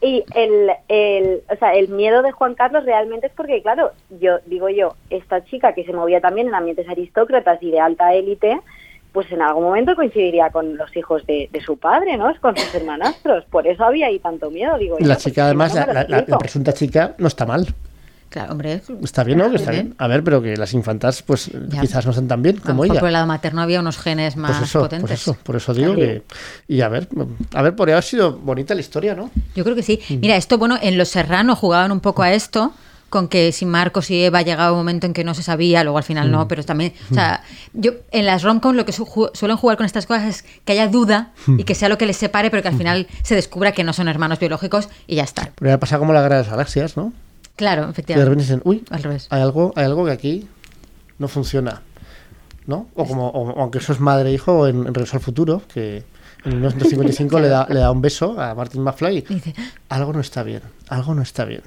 [0.06, 4.39] Y el, el, o sea, el miedo de Juan Carlos realmente es porque, claro, yo
[4.48, 8.60] digo yo, esta chica que se movía también en ambientes aristócratas y de alta élite,
[9.13, 12.34] pues en algún momento coincidiría con los hijos de, de su padre, ¿no?
[12.41, 13.45] Con sus hermanastros.
[13.45, 15.06] Por eso había ahí tanto miedo, digo yo.
[15.08, 17.67] la chica, además, no la, la- presunta chica no está mal.
[18.30, 18.82] Claro, hombre.
[19.04, 19.52] Está bien, ¿no?
[19.52, 19.93] Que está bien.
[19.99, 21.82] A ver, pero que las infantas, pues Ya.
[21.82, 22.99] quizás no están tan bien como ella.
[22.99, 25.08] por el lado materno había unos genes más Pues eso, potentes.
[25.08, 26.23] pues eso, por eso digo que.
[26.67, 27.08] Y a ver,
[27.54, 29.30] a ver, podría haber sido bonita la historia, ¿no?
[29.56, 29.99] Yo creo que sí.
[30.10, 30.13] Mm.
[30.21, 32.73] Mira, esto, bueno, en Los Serrano jugaban un poco a esto,
[33.13, 35.99] con que si Marcos y Eva llegaba un momento en que no se sabía, luego
[35.99, 36.32] al final Mm.
[36.32, 39.86] no, pero también, o sea, yo en las romcoms lo que su- suelen jugar con
[39.86, 41.60] estas cosas es que haya duda Mm.
[41.60, 43.93] y que sea lo que les separe, pero que al final se descubra que no
[43.93, 45.52] son hermanos biológicos y ya está.
[45.54, 47.13] Podría pasar como la guerra de las galaxias, ¿no?
[47.56, 48.30] Claro, Y de efectivamente.
[48.30, 49.28] repente dicen, uy, Al revés.
[49.30, 50.47] hay algo, hay algo que aquí
[51.19, 51.84] no funciona,
[52.65, 52.88] ¿no?
[52.95, 56.04] O como, o- aunque eso es madre e hijo en, en Regreso al Futuro, que
[56.45, 59.23] en 1955 le, da, le da un beso a Martin McFly.
[59.30, 59.54] Y dice,
[59.89, 61.62] Algo no está bien, algo no está bien.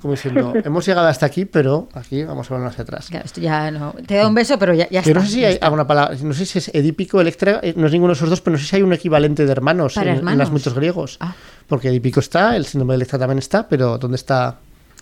[0.00, 3.08] Como diciendo, hemos llegado hasta aquí, pero aquí vamos a volver hacia atrás.
[3.10, 3.94] claro, esto ya no.
[4.06, 5.14] Te da un beso, pero ya, ya está.
[5.14, 7.92] no sé si hay alguna palabra, no sé si es edípico, electra, eh, no es
[7.92, 10.16] ninguno de esos dos, pero no sé si hay un equivalente de hermanos, en, en
[10.18, 10.38] hermanos.
[10.38, 11.16] los mitos griegos.
[11.20, 11.34] Ah.
[11.66, 14.58] Porque edípico está, el síndrome de Electra también está, pero ¿dónde está?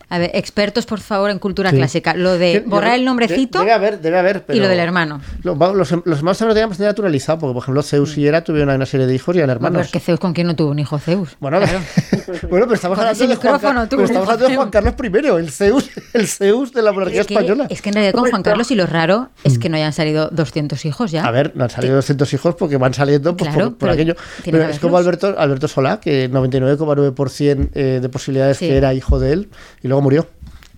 [0.08, 1.76] A ver, expertos, por favor, en cultura Sí.
[1.76, 2.14] clásica.
[2.14, 4.44] Lo de borrar el nombrecito Debe haber, debe haber.
[4.44, 5.20] Pero y lo del hermano.
[5.42, 6.06] Los, los hermanos
[6.38, 9.14] también lo tenían bastante naturalizado, porque por ejemplo Zeus y Hera tuvieron una serie de
[9.14, 9.86] hijos y eran hermanos.
[9.86, 11.36] Porque Zeus con quién no tuvo un hijo Zeus.
[11.40, 11.80] Bueno, Claro.
[12.48, 14.70] bueno, pero estamos hablando, de Juan, Car- pero estamos hablando de Juan.
[14.70, 17.66] Carlos I, el Zeus, el Zeus de la monarquía Es que, española.
[17.68, 20.28] es que en realidad con Juan Carlos y lo raro es que no hayan salido
[20.30, 21.24] 200 hijos ya.
[21.24, 24.14] A ver, no han salido 200 hijos porque van saliendo pues, Claro, por, por aquello.
[24.44, 24.96] Pero que es como.
[24.98, 28.68] Alberto, Alberto Solá, que 99,9% eh, de posibilidades Sí.
[28.68, 29.48] que era hijo de él
[29.82, 30.28] y luego murió.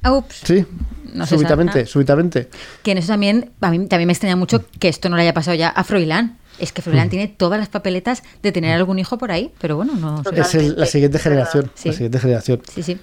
[0.02, 0.42] Ah, ups.
[0.44, 0.64] Sí,
[1.12, 1.86] No se súbitamente, sabe.
[1.86, 2.48] súbitamente.
[2.82, 5.34] Que en eso también, a mí también me extraña mucho que esto no le haya
[5.34, 6.38] pasado ya a Froilán.
[6.58, 9.94] Es que Froilán tiene todas las papeletas de tener algún hijo por ahí, pero bueno,
[9.94, 10.22] no.
[10.32, 11.70] Es el- la siguiente generación.
[11.74, 11.88] Sí.
[11.88, 12.60] La siguiente generación.
[12.74, 12.98] Sí, sí.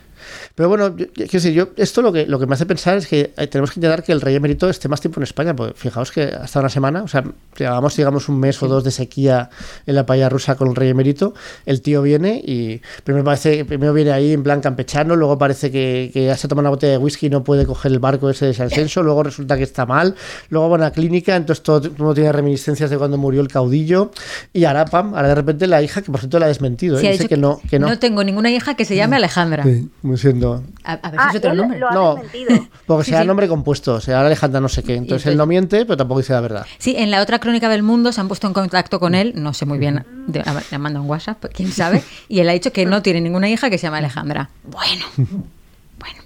[0.55, 2.97] Pero bueno, yo, yo- quiero decir, yo, esto lo que, lo que me hace pensar
[2.97, 5.55] es que eh, tenemos que intentar que el rey emérito esté más tiempo en España.
[5.55, 7.23] Porque fijaos que hasta una semana, o sea,
[7.57, 9.49] llevamos digamos un mes o dos de sequía
[9.85, 11.33] en la paella rusa con el rey emérito.
[11.65, 16.09] El tío viene y primero parece, primero viene ahí en plan campechano, luego parece que,
[16.13, 18.45] que ya se toma una botella de whisky y no puede coger el barco ese
[18.47, 20.15] de San Censo, luego resulta que está mal,
[20.49, 23.41] luego va a una clínica, entonces todo, todo el mundo tiene reminiscencias de cuando murió
[23.41, 24.11] el caudillo
[24.53, 27.01] y ahora, pam, ahora de repente la hija, que por cierto la ha desmentido, ¿eh?
[27.01, 27.97] Sí, ha dice que no, que no.
[27.99, 29.63] tengo ninguna hija que se llame Alejandra.
[29.63, 31.80] Sí, diciendo, A, a ver Ah, si es otro él nombre.
[31.80, 32.15] lo no,
[32.88, 33.28] porque Sí, sea sí.
[33.28, 34.95] nombre compuesto, sea Alejandra no sé qué.
[34.95, 36.65] Entonces él no miente, pero tampoco dice la verdad.
[36.78, 39.54] Sí, en la otra crónica del mundo se han puesto en contacto con él, no
[39.54, 42.71] sé muy bien, de- le han mandado un WhatsApp, quién sabe, y él ha dicho
[42.71, 44.49] que no tiene ninguna hija que se llame Alejandra.
[44.63, 46.19] Bueno, bueno,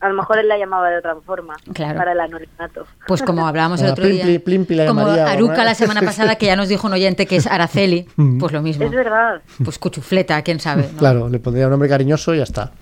[0.00, 1.56] A lo mejor él la llamaba de otra forma.
[1.74, 1.98] Claro.
[1.98, 2.86] Para el anonimato.
[3.06, 5.64] pues como hablábamos el otro Plim, día, Plim, Plimpi la como llamaría, Aruca ¿no?
[5.64, 8.06] la semana pasada que ya nos dijo un oyente que es Araceli,
[8.38, 9.42] pues lo mismo, Es verdad.
[9.62, 10.88] pues cuchufleta, quién sabe.
[10.92, 10.98] ¿no?
[10.98, 12.72] Claro, le pondría un nombre cariñoso y ya está.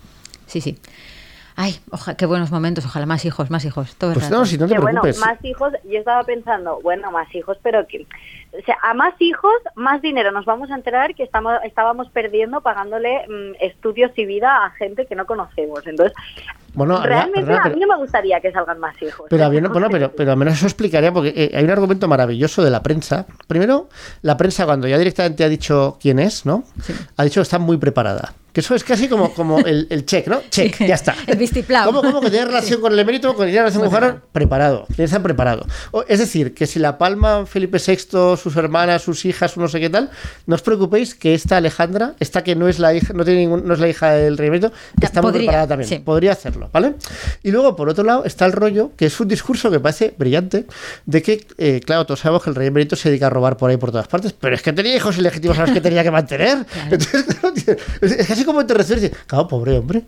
[0.48, 0.76] Sí, sí.
[1.60, 4.68] Ay, oja, qué buenos momentos, ojalá más hijos, más hijos, todo Pues no, si no
[4.68, 8.06] te que bueno, más hijos, yo estaba pensando, bueno, más hijos, pero que,
[8.52, 10.30] o sea, a más hijos, más dinero.
[10.30, 15.06] Nos vamos a enterar que estamos, estábamos perdiendo pagándole mm, estudios y vida a gente
[15.06, 15.84] que no conocemos.
[15.84, 16.16] Entonces,
[16.74, 19.26] Bueno, realmente a pero- mí no me gustaría que salgan más hijos.
[19.28, 19.46] Pero, ¿eh?
[19.46, 22.70] había- bueno, pero, pero al menos eso explicaría, porque eh, hay un argumento maravilloso de
[22.70, 23.26] la prensa.
[23.48, 23.88] Primero,
[24.22, 26.62] la prensa cuando ya directamente ha dicho quién es, ¿no?
[27.16, 28.32] Ha dicho que está muy preparada.
[28.58, 30.40] Que eso es casi como, como el, el check, ¿no?
[30.50, 31.14] Check, ya está.
[31.28, 31.86] el vistiplau.
[31.92, 34.22] ¿Cómo, cómo que tiene relación con el emérito, con tiene relación con?
[34.32, 35.64] Preparado, que estar preparado.
[35.92, 39.78] O- es decir, que si la palma Felipe VI, sus hermanas, sus hijas, no sé
[39.78, 40.10] qué tal,
[40.46, 43.64] no os preocupéis que esta Alejandra, esta que no es la hija, no tiene ningún,
[43.64, 45.88] no es la hija del rey emérito, está muy preparada también.
[45.88, 45.98] sí.
[46.00, 46.94] Podría hacerlo, ¿vale?
[47.44, 50.66] Y luego, por otro lado, está el rollo, que es un discurso que parece brillante,
[51.06, 53.70] de que, eh, claro, todos sabemos que el rey emérito se dedica a robar por
[53.70, 56.10] ahí por todas partes, pero es que tenía hijos ilegítimos a los que tenía que
[56.10, 56.58] mantener.
[56.88, 56.96] Claro,
[58.00, 60.02] es casi como te refieres, claro, pobre hombre,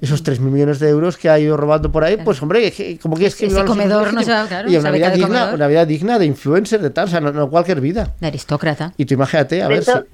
[0.00, 2.98] esos 3.000 millones de euros que ha ido robando por ahí, pues hombre, es que-
[2.98, 5.54] como quieres que Ese comedor no se va- claro, Y una vida, digna, comedor.
[5.54, 8.14] una vida digna de influencer, de tal, o sea, no, no cualquier vida.
[8.20, 8.92] De aristócrata.
[8.96, 10.06] Y tú imagínate, a De ver hecho, si...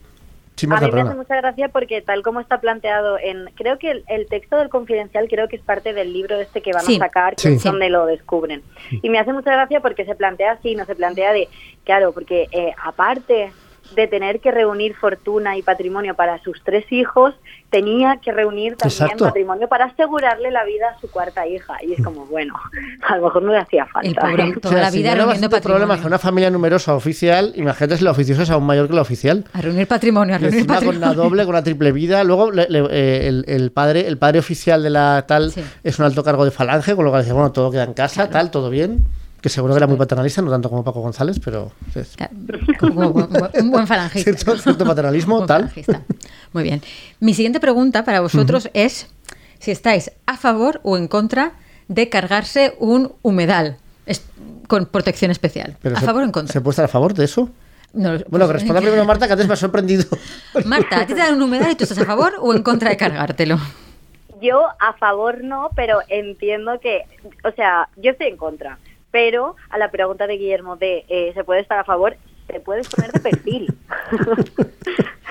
[0.54, 3.46] Sí, a mí me hace mucha gracia porque tal como está planteado en...
[3.56, 6.72] Creo que el, el texto del confidencial creo que es parte del libro este que
[6.74, 7.54] van Sí, a sacar, que sí.
[7.54, 8.62] es donde lo descubren.
[9.02, 11.48] Y me hace mucha gracia porque se plantea así, no se plantea de...
[11.84, 13.50] Claro, porque eh, aparte
[13.94, 17.34] de tener que reunir fortuna y patrimonio para sus tres hijos,
[17.70, 19.24] tenía que reunir también Exacto.
[19.24, 21.74] patrimonio para asegurarle la vida a su cuarta hija.
[21.82, 22.54] Y es como, bueno,
[23.08, 24.08] a lo mejor no le hacía falta.
[24.08, 24.54] El pobre, ¿eh?
[24.60, 26.02] toda la vida ya no reuniendo bastante problemas patrimonio.
[26.02, 29.44] con una familia numerosa oficial, imagínate si la oficiosa es aún mayor que la oficial.
[29.52, 32.22] A reunir patrimonio, a Y reunir encima con una doble, con una triple vida.
[32.24, 35.62] Luego le- le- eh, el, el padre, el padre oficial de la tal Sí.
[35.82, 38.28] es un alto cargo de falange, con lo cual dice, bueno, todo queda en casa,
[38.28, 38.98] tal, todo bien.
[39.42, 42.32] Que seguro que era muy paternalista, no tanto como Paco González, pero es Claro,
[42.78, 44.32] como- como- como un buen falangista.
[44.32, 45.62] cierto, cierto paternalismo, Buen tal.
[45.62, 46.00] falangista.
[46.52, 46.80] Muy bien.
[47.18, 49.08] Mi siguiente pregunta para vosotros es
[49.58, 51.52] si estáis a favor o en contra
[51.88, 53.76] de cargarse un humedal
[54.06, 54.24] es-
[54.68, 55.76] con protección especial.
[55.82, 56.52] Pero ¿A se- favor o en contra?
[56.52, 57.50] ¿Se puede estar a favor de eso?
[57.94, 60.04] No, Bueno, pues, que responda primero Marta, que antes me ha sorprendido.
[60.66, 62.90] Marta, ¿a ti te dan un humedal y tú estás a favor o en contra
[62.90, 63.58] de cargártelo?
[64.40, 67.02] Yo a favor no, pero entiendo que,
[67.44, 68.78] o sea, yo estoy en contra.
[69.12, 72.16] Pero a la pregunta de Guillermo de eh, ¿se puede estar a favor?
[72.48, 73.72] Te puedes poner de perfil.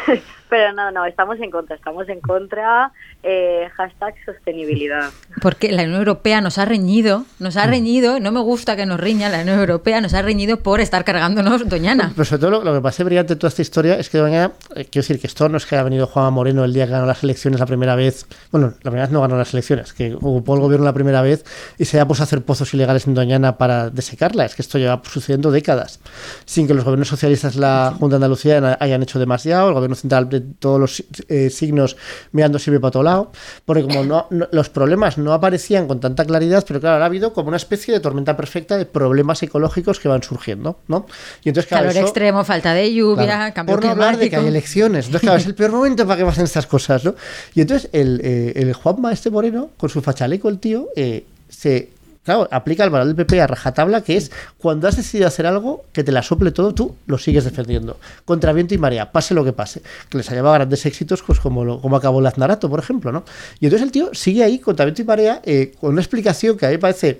[0.50, 2.92] pero no, no, estamos en contra, estamos en contra.
[3.24, 5.12] Eh, hashtag sostenibilidad.
[5.42, 7.60] Porque la Unión Europea nos ha reñido, nos Mm.
[7.60, 10.82] ha reñido, no me gusta que nos riña la Unión Europea, nos ha reñido por
[10.82, 12.12] estar cargándonos Doñana.
[12.16, 14.46] Pero sobre todo lo, lo que parece brillante de toda esta historia es que doña,
[14.76, 16.94] eh, quiero decir que esto no es que haya venido Juanma Moreno el día que
[16.94, 20.16] ganó las elecciones la primera vez, bueno, la primera vez no ganó las elecciones, que
[20.16, 21.46] ocupó el gobierno la primera vez
[21.78, 24.80] y se haya puesto a hacer pozos ilegales en Doñana para desecarla, es que esto
[24.80, 26.00] lleva sucediendo décadas,
[26.46, 30.28] sin que los gobiernos socialistas, la Junta de Andalucía hayan hecho demasiado, el gobierno central
[30.30, 31.98] de todos los eh, signos
[32.32, 33.11] mirando siempre para todo lado,
[33.66, 37.08] porque como no, no- los problemas no aparecían con tanta claridad, pero claro, ahora ha
[37.08, 41.06] habido como una especie de tormenta perfecta de problemas ecológicos que van surgiendo, ¿no?
[41.44, 44.30] Y entonces, claro, Calor eso- extremo, falta de lluvia, Claro, cambio por no hablar de
[44.30, 45.06] que hay elecciones.
[45.06, 47.16] Entonces, claro, es el peor momento para que pasen estas cosas, ¿no?
[47.54, 51.90] Y entonces el, eh, el Juanma este Moreno, con su fachaleco, el tío, eh, se...
[52.24, 55.86] Claro, aplica el valor del PP a rajatabla, que es cuando has decidido hacer algo,
[55.92, 57.98] que te la sople todo, tú lo sigues defendiendo.
[58.26, 59.82] Contra viento y marea, pase lo que pase.
[60.08, 63.12] Que les ha llevado grandes éxitos, pues como, lo- como acabó el Aznarato, por ejemplo,
[63.12, 63.24] ¿no?
[63.60, 66.68] Y entonces el tío sigue ahí, contra viento y marea, eh, con una explicación que
[66.68, 67.20] a mí parece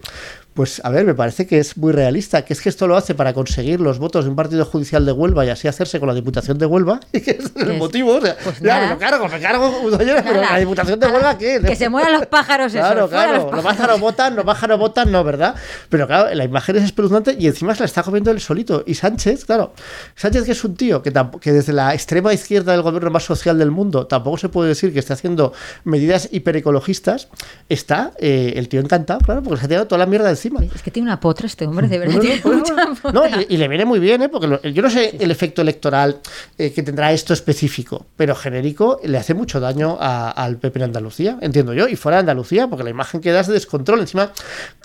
[0.62, 3.16] pues a ver, me parece que es muy realista, que es que esto lo hace
[3.16, 6.14] para conseguir los votos de un partido judicial de Huelva y así hacerse con la
[6.14, 8.14] Diputación de Huelva, y que es el es- motivo.
[8.18, 8.82] O sea, pues ya, nada.
[8.90, 11.60] me lo cargo, me cargo, doña, pero la Diputación de Huelva, ¿qué?
[11.66, 13.64] Que se mueran los pájaros, eso, Claro, los pájaros.
[13.64, 15.56] pájaros votan, los pájaros votan, no, ¿verdad?
[15.90, 18.84] Pero claro, la imagen es espeluznante y encima se la está comiendo él solito.
[18.86, 19.74] Y Sánchez, claro,
[20.16, 23.58] Sánchez que es un tío que, que desde la extrema izquierda del gobierno más social
[23.58, 25.54] del mundo tampoco se puede decir que esté haciendo
[25.86, 27.30] medidas hiperecologistas,
[27.68, 30.51] está eh, el tío encantado, claro, porque se ha tirado toda la mierda encima.
[30.76, 32.16] Es que tiene una potra este hombre, de verdad.
[32.16, 34.30] No, no, tiene no, mucha no, y, y le viene muy bien, ¿eh?
[34.30, 36.20] porque lo- yo no sé el efecto electoral
[36.58, 40.84] eh, que tendrá esto específico, pero genérico le hace mucho daño a- al PP en
[40.86, 44.00] Andalucía, entiendo yo, y fuera de Andalucía, porque la imagen que da es de descontrol.
[44.02, 44.32] Encima,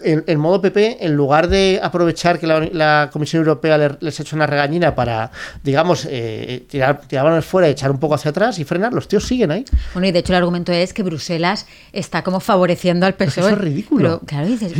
[0.02, 4.18] en, en modo PP, en lugar de aprovechar que la, la Comisión Europea le- les
[4.18, 5.30] ha hecho una regañina para,
[5.62, 9.24] digamos, eh, tirar, tirar balones fuera echar un poco hacia atrás y frenar, los tíos
[9.24, 9.64] siguen ahí.
[9.94, 13.44] Bueno, y de hecho el argumento es que Bruselas está como favoreciendo al PSOE.
[13.46, 14.02] eso es ridículo.
[14.02, 14.72] Pero claro, dices,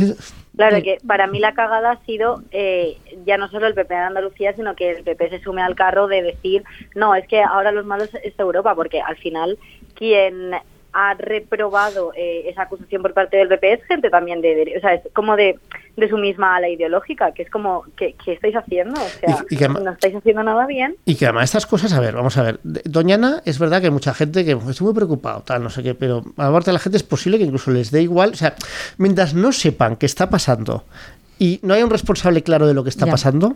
[0.57, 3.99] Claro que para mí la cagada ha sido eh, ya no solo el PP de
[3.99, 6.63] Andalucía, sino que el PP se sume al carro de decir,
[6.95, 9.59] no, es que ahora los malos es Europa, porque al final
[9.93, 10.55] quien
[10.99, 14.95] ha reprobado eh, esa acusación por parte del PP es gente también de, o sea,
[14.95, 15.59] es como de,
[15.95, 18.99] de su misma ala ideológica, que es como, ¿qué, qué estáis haciendo?
[18.99, 20.95] O sea, Y- y que además- no estáis haciendo nada bien.
[21.05, 22.59] Y que además estas cosas, a ver, vamos a ver.
[22.63, 25.83] Doñana es verdad que hay mucha gente que pues, estoy muy preocupado, tal, no sé
[25.83, 28.31] qué, pero a parte de la gente es posible que incluso les dé igual.
[28.31, 28.55] O sea,
[28.97, 30.83] mientras no sepan qué está pasando
[31.39, 33.11] y no hay un responsable claro de lo que está Ya.
[33.11, 33.55] pasando,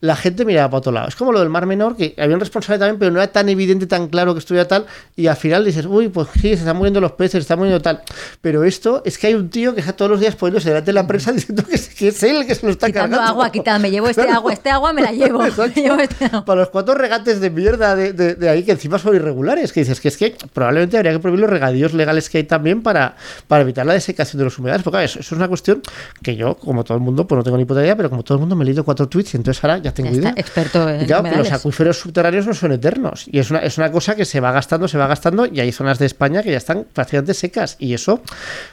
[0.00, 1.08] la gente mira para otro lado.
[1.08, 3.48] Es como lo del Mar Menor, que había un responsable también, pero no era tan
[3.48, 4.84] evidente, tan claro que estuviera tal,
[5.16, 7.80] y al final dices, uy, pues sí, se están muriendo los peces, se están muriendo
[7.80, 8.02] tal.
[8.42, 10.92] Pero esto es que hay un tío que está todos los días poniéndose delante de
[10.92, 13.32] la prensa diciendo que es, que es él el que se lo está quitando cargando.
[13.32, 14.36] agua, quitando, me llevo este Claro.
[14.38, 15.38] agua, este agua me la llevo.
[15.42, 15.80] me Exacto.
[15.80, 16.44] llevo este agua.
[16.44, 19.80] Para los cuatro regates de mierda de, de- de ahí que encima son irregulares, que
[19.80, 23.16] dices que es que probablemente habría que prohibir los regadíos legales que hay también para,
[23.48, 24.82] para evitar la desecación de los humedales.
[24.82, 25.80] Porque claro, eso, eso es una cuestión
[26.22, 28.34] que yo, como todo el mundo, pues no tengo ni puta idea, pero como todo
[28.36, 30.40] el mundo me he leído cuatro tweets y entonces ahora ya tengo Ya está, idea.
[30.40, 33.26] experto en Y claro, que los acuíferos subterráneos no son eternos.
[33.30, 35.70] Y es una, es una cosa que se va gastando, se va gastando, y hay
[35.72, 37.76] zonas de España que ya están prácticamente secas.
[37.78, 38.22] Y eso, o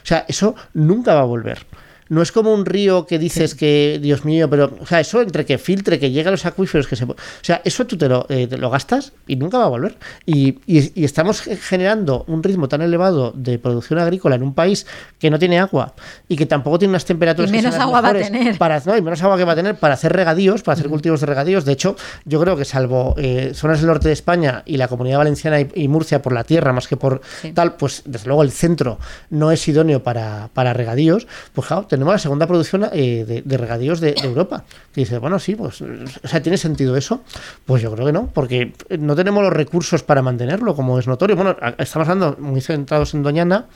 [0.06, 1.66] sea, eso nunca va a volver.
[2.12, 5.46] No es como un río que dices que, Dios mío, pero, o sea, eso entre
[5.46, 7.04] que filtre, que llegue a los acuíferos, que se.
[7.04, 9.96] O sea, eso tú te lo, eh, te lo gastas y nunca va a volver.
[10.26, 14.52] Y, y- y estamos ge- generando un ritmo tan elevado de producción agrícola en un
[14.52, 14.86] país
[15.18, 15.94] que no tiene agua
[16.28, 18.58] y que tampoco tiene unas temperaturas Y que menos las agua va a tener.
[18.58, 21.20] para no, y menos agua que va a tener para hacer regadíos, para hacer cultivos
[21.20, 21.64] de regadíos.
[21.64, 21.96] De hecho,
[22.26, 25.68] yo creo que salvo eh, zonas del norte de España y la comunidad valenciana y,
[25.76, 27.52] y Murcia por la tierra más que por Sí.
[27.52, 28.98] tal, pues desde luego el centro
[29.30, 31.26] no es idóneo para, para regadíos.
[31.54, 34.64] Pues claro, tenemos tenemos la segunda producción eh, de, de, regadíos de, de, Europa.
[34.92, 37.22] Que dice, bueno, sí, pues, o sea, ¿tiene sentido eso?
[37.64, 41.36] Pues yo creo que no, porque no tenemos los recursos para mantenerlo, como es notorio.
[41.36, 43.66] Bueno, estamos hablando muy centrados en Doñana,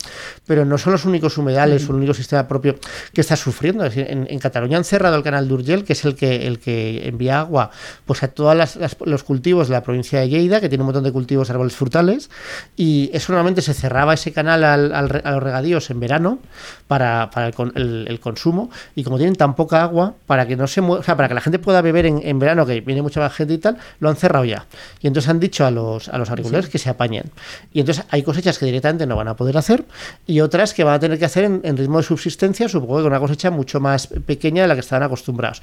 [0.45, 1.91] pero no son los únicos humedales, mm.
[1.91, 2.75] el único sistema propio
[3.13, 3.85] que está sufriendo.
[3.85, 6.59] Es decir, en, en, Cataluña han cerrado el canal d'Urgell, que es el que, el
[6.59, 7.71] que envía agua
[8.07, 11.13] pues a todos los cultivos de la provincia de Lleida, que tiene un montón de
[11.13, 12.29] cultivos de árboles frutales,
[12.77, 16.41] y eso normalmente se cerraba ese canal al, al, a los regadíos en verano
[16.89, 20.81] para, para el, el, consumo, y como tienen tan poca agua, para que no se
[20.81, 23.33] o sea, para que la gente pueda beber en, en, verano, que viene mucha más
[23.33, 24.67] gente y tal, lo han cerrado ya.
[25.01, 26.73] Y entonces han dicho a los, a los agricultores sí.
[26.73, 27.31] que se apañen.
[27.73, 29.85] Y entonces hay cosechas que directamente no van a poder hacer,
[30.27, 33.03] y otras que van a tener que hacer en, en ritmo de subsistencia, supongo que
[33.03, 35.63] con una cosecha mucho más pequeña de la que estaban acostumbrados.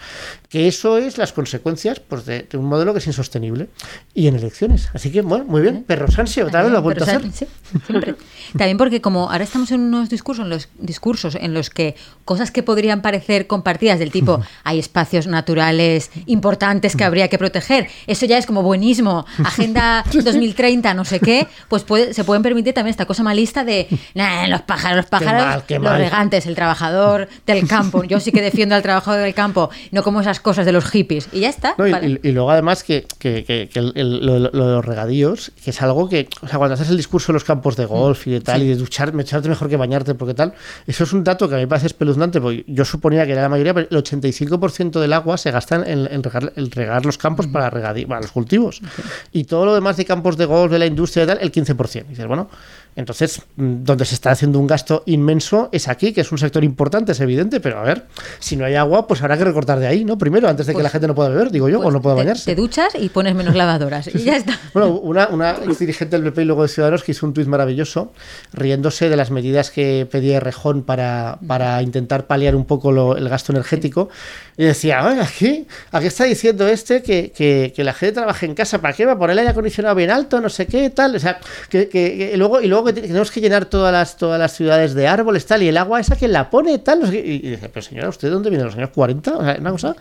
[0.50, 3.70] Que eso es las consecuencias pues, de, de un modelo que es insostenible.
[4.14, 4.90] Y en elecciones.
[4.94, 5.84] Así que, bueno, muy bien.
[5.84, 7.24] Perro Sánchez, otra vez lo ha vuelto a hacer.
[7.32, 7.48] Sí,
[7.86, 8.16] siempre.
[8.58, 11.96] También porque como ahora estamos en unos discursos en, los, discursos en los que
[12.26, 17.88] cosas que podrían parecer compartidas del tipo hay espacios naturales importantes que habría que proteger,
[18.08, 22.74] eso ya es como buenismo, Agenda 2030, no sé qué, pues puede, se pueden permitir
[22.74, 26.46] también esta cosa malista de nah, los pájaros, los pájaros, qué mal, qué los regantes,
[26.46, 28.04] el trabajador del campo.
[28.04, 31.30] Yo sí que defiendo al trabajador del campo, no como esas cosas de los hippies.
[31.32, 31.76] Y ya está.
[31.78, 32.20] No, y, vale.
[32.24, 35.52] y, y, luego además que, que, que, que el, el, lo, lo, de los regadíos,
[35.64, 38.28] que es algo que, o sea, cuando haces el discurso de los campos de golf
[38.28, 38.66] y de tal, sí.
[38.66, 40.54] y de duchar, echarte mejor que bañarte, porque tal,
[40.88, 43.44] eso es un dato que a mí me parece espeluznante, porque yo suponía que era
[43.44, 47.18] la mayoría, pero el 85% del agua se gasta en, en, regar, en regar, los
[47.18, 48.80] campos para, regar, para los cultivos.
[48.80, 49.06] Okay.
[49.32, 52.06] Y todo lo demás de campos de golf, de la industria y tal, el 15%.
[52.06, 52.50] Y dices, bueno,
[52.96, 56.64] entonces, mm, donde se está haciendo un gasto inmenso es aquí, que es un sector
[56.64, 58.06] importante, es evidente, pero a ver,
[58.40, 60.18] si no hay agua, pues habrá que recortar de ahí, ¿no?
[60.18, 62.02] Primero, antes de pues, que la gente no pueda beber, digo yo, pues o no
[62.02, 62.46] pueda te, bañarse.
[62.46, 64.60] Te duchas y pones menos lavadoras y ya está.
[64.74, 68.14] Bueno, una, una dirigente del PP y luego de Ciudadanos que hizo un tuit maravilloso,
[68.54, 73.28] riéndose de las medidas que pedía Rejón para, para intentar paliar un poco lo, el
[73.30, 74.10] gasto energético,
[74.58, 78.54] y decía, oiga, aquí, aquí está diciendo este que, que, que, la gente trabaje en
[78.54, 79.06] casa, ¿para qué?
[79.06, 80.40] ¿Va a poner el aire acondicionado bien alto?
[80.40, 81.16] No sé qué, tal.
[81.16, 84.40] O sea, que, que, que luego, y luego que tenemos que llenar todas las, todas
[84.40, 87.14] las ciudades de árboles, tal, y el agua esa que la pone, tal.
[87.14, 88.64] Y, y dice, pero señora, ¿usted de dónde viene?
[88.64, 89.38] ¿De los años 40?
[89.38, 89.96] O sea, una cosa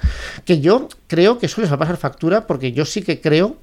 [0.44, 3.56] que yo creo que eso les va a pasar factura, porque yo sí que creo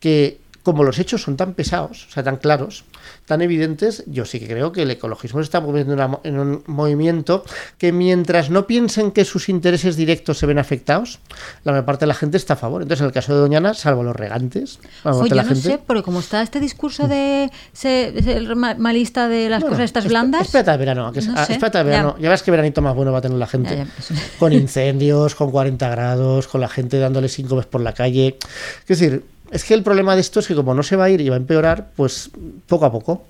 [0.00, 2.82] que como los hechos son tan pesados, o sea, tan claros,
[3.24, 6.40] tan evidentes, yo sí que creo que el ecologismo se está moviendo en, una, en,
[6.40, 7.44] un movimiento
[7.78, 11.20] que mientras no piensen que sus intereses directos se ven afectados,
[11.62, 12.82] la mayor parte de la gente está a favor.
[12.82, 15.68] Entonces, en el caso de Doñana, salvo los regantes, Oye, la yo no gente...
[15.68, 20.46] sé, porque como está este discurso de ser malista de las bueno, cosas estas blandas...
[20.46, 22.16] Espérate a verano, que, no sé, espérate verano.
[22.16, 22.24] Ya.
[22.24, 22.30] ya.
[22.30, 23.76] ves que veranito más bueno va a tener la gente.
[23.76, 28.36] Ya, ya, con incendios, con 40 grados, con la gente dándole síncopes por la calle.
[28.80, 31.10] Es decir, es que el problema de esto es que como no se va a
[31.10, 32.30] ir y va a empeorar, pues
[32.66, 33.24] poco a poco.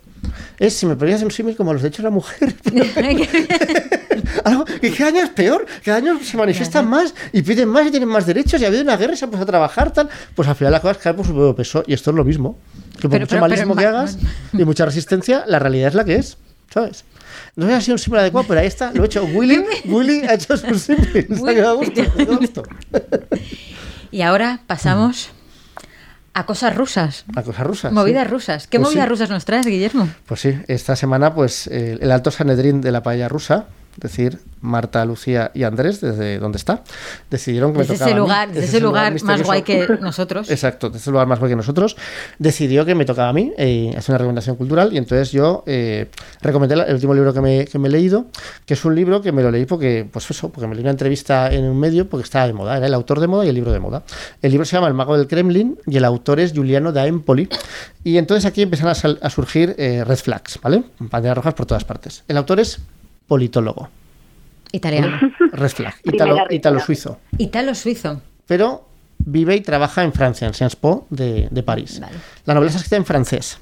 [0.59, 2.55] Es, si me ponías un símil como los derechos de la mujer.
[4.45, 7.91] Algo que cada año es peor, cada año se manifiestan más y piden más y
[7.91, 10.09] tienen más derechos y ha habido una guerra y se ha puesto a trabajar, tal.
[10.35, 12.59] Pues al final las cosas caen por su propio peso y esto es lo mismo.
[13.01, 14.19] Que por pero, mucho pero, malismo pero, que hagas
[14.53, 16.39] y mucha resistencia, la realidad es la que es,
[16.73, 17.05] ¿sabes?
[17.55, 19.25] No ha sido un símbolo adecuado, pero ahí está, lo he hecho.
[19.25, 21.37] Willy, Willy ha hecho su símbolo.
[21.37, 22.03] Se ha quedado gusto,
[22.39, 22.63] gusto.
[24.11, 25.31] Y ahora pasamos
[26.37, 27.25] a cosas rusas.
[27.35, 27.93] A cosas rusas.
[27.93, 28.31] Movidas sí.
[28.31, 28.67] rusas.
[28.67, 29.09] ¿Qué pues movidas sí.
[29.09, 30.07] rusas nos traes, Guillermo?
[30.27, 33.65] Pues sí, esta semana, pues eh, el Alto Sanedrín de la paella rusa,
[33.97, 36.83] es decir, Marta, Lucía y Andrés, desde donde está,
[37.31, 39.63] decidieron que desde me tocaba ese lugar, a mí, desde ese lugar, lugar más guay
[39.63, 40.51] que nosotros.
[40.51, 41.97] Exacto, desde ese lugar más guay que nosotros,
[42.39, 46.11] decidió que me tocaba a mí eh, hacer una recomendación cultural y entonces yo eh,
[46.43, 48.27] recomendé el último libro que me, que me, he leído,
[48.67, 50.91] que es un libro que me lo leí porque, pues eso, porque me leí una
[50.91, 53.55] entrevista en un medio porque estaba de moda, era el autor de moda y el
[53.55, 54.03] libro de moda.
[54.43, 57.49] El libro se llama El mago del Kremlin y el autor es Giuliano da Empoli
[58.05, 60.85] y entonces aquí empiezan a, a surgir eh, red flags, ¿vale?
[60.99, 62.25] Banderas rojas por todas partes.
[62.29, 62.81] El autor es
[63.27, 63.89] politólogo.
[64.73, 65.19] Italiano.
[65.53, 65.95] Red flag.
[66.05, 67.21] Italo, italo suizo.
[67.39, 68.21] Italo suizo.
[68.47, 68.87] Pero
[69.19, 72.01] vive y trabaja en Francia, en Sciences Po de, de París.
[72.01, 72.17] Vale.
[72.45, 73.59] La novela está escrita en francés.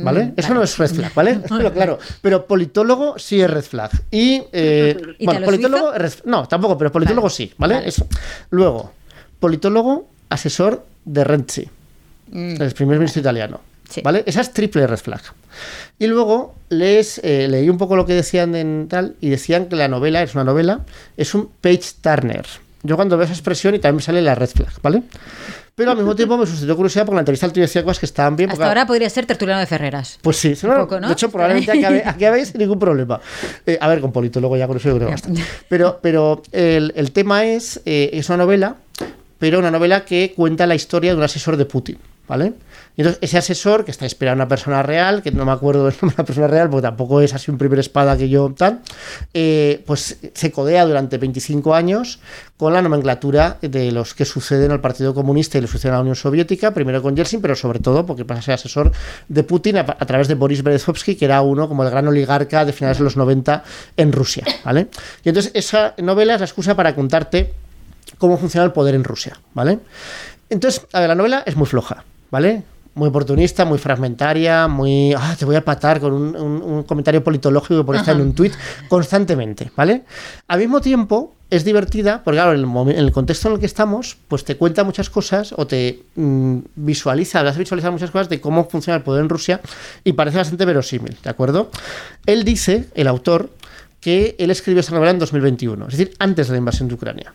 [0.00, 0.26] ¿Vale?
[0.26, 0.54] Mm, Eso vale.
[0.54, 1.40] no es red flag, ¿vale?
[1.48, 1.98] pero claro.
[2.22, 3.90] Pero politólogo sí es red flag.
[4.10, 4.42] Y.
[4.52, 5.92] Eh, bueno, politólogo.
[5.92, 7.34] Red, no, tampoco, pero politólogo vale.
[7.34, 7.88] sí, ¿vale?
[7.88, 8.06] Eso.
[8.50, 8.92] Luego,
[9.40, 11.68] politólogo, asesor de Renzi,
[12.30, 12.62] mm.
[12.62, 13.60] el primer ministro italiano.
[13.88, 14.02] Sí.
[14.02, 14.22] ¿Vale?
[14.26, 15.22] Esa es triple red flag.
[15.98, 19.76] Y luego lees, eh, leí un poco lo que decían en tal y decían que
[19.76, 20.80] la novela es una novela,
[21.16, 22.46] es un page turner.
[22.82, 25.02] Yo cuando veo esa expresión y también me sale la red flag, ¿vale?
[25.74, 28.06] Pero al mismo tiempo me suscitó curiosidad porque la entrevista al tío decía cosas que
[28.06, 28.50] estaban bien.
[28.50, 30.18] Hasta ahora podría ser tertuliano de Ferreras.
[30.22, 31.06] Pues sí, no, poco, ¿no?
[31.06, 33.20] de hecho probablemente acabe, acabe sin ningún problema.
[33.64, 35.44] Eh, a ver, con politólogo ya con eso yo creo bastante.
[35.68, 38.74] Pero, pero el, el tema es, eh, es una novela,
[39.38, 41.98] pero una novela que cuenta la historia de un asesor de Putin.
[42.28, 42.52] ¿vale?
[42.98, 45.94] Entonces ese asesor, que está inspirado en una persona real, que no me acuerdo del
[46.02, 48.80] nombre de la persona real, porque tampoco es así un primer espada que yo tal,
[49.32, 52.18] eh, pues se codea durante 25 años
[52.56, 56.02] con la nomenclatura de los que suceden al Partido Comunista y le suceden a la
[56.02, 58.92] Unión Soviética, primero con Yeltsin, pero sobre todo porque pasa a ser asesor
[59.28, 62.64] de Putin a, a través de Boris Berezovsky, que era uno como el gran oligarca
[62.64, 63.62] de finales de los 90
[63.96, 64.88] en Rusia, ¿vale?
[65.22, 67.54] Y entonces esa novela es la excusa para contarte
[68.18, 69.78] cómo funciona el poder en Rusia, ¿vale?
[70.50, 72.64] Entonces, a ver, la novela es muy floja, ¿vale?
[72.98, 75.14] Muy oportunista, muy fragmentaria, muy.
[75.16, 78.34] Ah, te voy a patar con un, un- un comentario politológico por estar en un
[78.34, 78.52] tuit
[78.88, 80.02] constantemente, ¿vale?
[80.48, 83.60] Al mismo tiempo, es divertida, porque claro, en el, momen- en el contexto en el
[83.60, 88.10] que estamos, pues te cuenta muchas cosas o te mm, visualiza, te hace visualizar muchas
[88.10, 89.60] cosas de cómo funciona el poder en Rusia
[90.02, 91.70] y parece bastante verosímil, ¿de acuerdo?
[92.26, 93.50] Él dice, el autor,
[94.00, 97.32] que él escribió esta novela en 2021, es decir, antes de la invasión de Ucrania.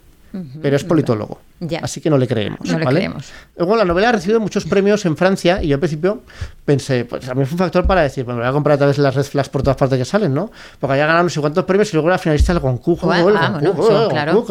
[0.62, 1.40] Pero es politólogo.
[1.60, 1.80] Ya.
[1.80, 2.60] Así que no le creemos.
[2.64, 3.00] No le ¿vale?
[3.02, 3.32] creemos.
[3.56, 6.24] Luego la novela ha recibido muchos premios en Francia y yo al principio
[6.66, 8.98] pensé, pues mí fue un factor para decir, bueno, me voy a comprar a través
[8.98, 10.52] de las red flash por todas partes que salen, ¿no?
[10.80, 12.54] Porque había ganado no sé cuántos premios y luego era finalista.
[12.54, 14.46] Guau, el ah, Goncourt, bueno, eso, el claro.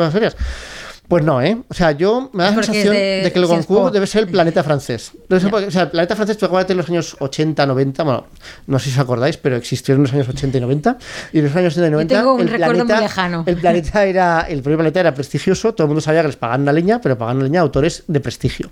[1.12, 1.58] Pues no, ¿eh?
[1.68, 4.30] O sea, yo me da la sensación de- de, que el Goncourt debe ser el
[4.30, 5.12] planeta francés.
[5.28, 5.50] Debe ser Ya.
[5.50, 8.24] porque- o sea, el planeta francés, tú acuérdate en los años 80, 90, bueno,
[8.66, 10.96] no sé si os acordáis, pero existió en los años 80 y 90.
[11.34, 12.14] Y en los años 80 y 90.
[12.18, 13.42] tengo un el recuerdo muy planeta, lejano.
[13.46, 16.62] El planeta era, el primer planeta era prestigioso, todo el mundo sabía que les pagaban
[16.62, 18.70] una leña, pero pagaban una leña a autores de prestigio.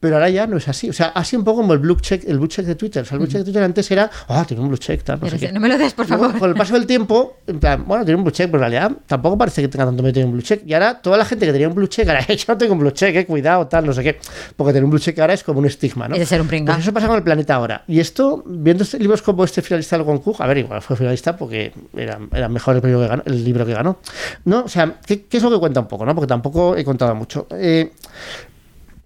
[0.00, 0.90] Pero ahora ya no es así.
[0.90, 3.02] O sea, así un poco como el blue check, el blue check de Twitter.
[3.02, 5.20] O sea, el blue check de Twitter antes era, ah, tiene un blue check, tal,
[5.20, 5.52] no Pero sé qué.
[5.52, 6.40] no me lo des, por Luego, favor.
[6.40, 8.96] con el paso del tiempo, en plan, bueno, tiene un blue check, pero en realidad
[9.06, 10.62] tampoco parece que tenga tanto mérito en un blue check.
[10.66, 12.80] Y ahora toda la gente que tenía un blue check, ahora yo no tengo un
[12.80, 14.18] blue check, eh, cuidado, tal, no sé qué.
[14.56, 16.14] Porque tener un blue check ahora es como un estigma, ¿no?
[16.14, 16.74] Es de ser un pringao.
[16.74, 17.84] Pues eso pasa con el planeta ahora.
[17.86, 21.36] Y esto, viendo este- libros como este finalista del Goncourt, a ver, igual fue finalista
[21.36, 23.98] porque era, era mejor el, que ganó- el libro que ganó.
[24.44, 24.64] ¿No?
[24.64, 26.14] O sea, ¿qué, qué es lo que cuenta un poco, no?
[26.14, 27.46] Porque tampoco he contado mucho.
[27.50, 27.90] Eh,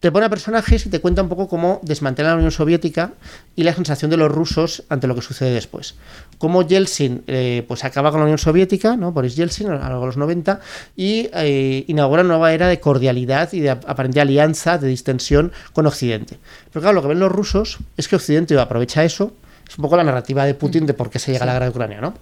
[0.02, 3.12] te pone a personajes y te cuenta un poco cómo desmantela la Unión Soviética
[3.54, 5.94] y la sensación de los rusos ante lo que sucede después.
[6.38, 9.12] Cómo Yeltsin eh, pues acaba con la Unión Soviética, ¿no?
[9.12, 10.58] Boris Yeltsin, a lo largo de los 90,
[10.96, 15.52] y eh, inaugura una nueva era de cordialidad y de ap- aparente alianza, de distensión
[15.72, 16.36] con Occidente.
[16.72, 19.32] Pero claro, lo que ven los rusos es que Occidente aprovecha eso,
[19.68, 21.66] es un poco la narrativa de Putin de por qué se llega a la guerra
[21.66, 22.12] de Ucrania, ¿no?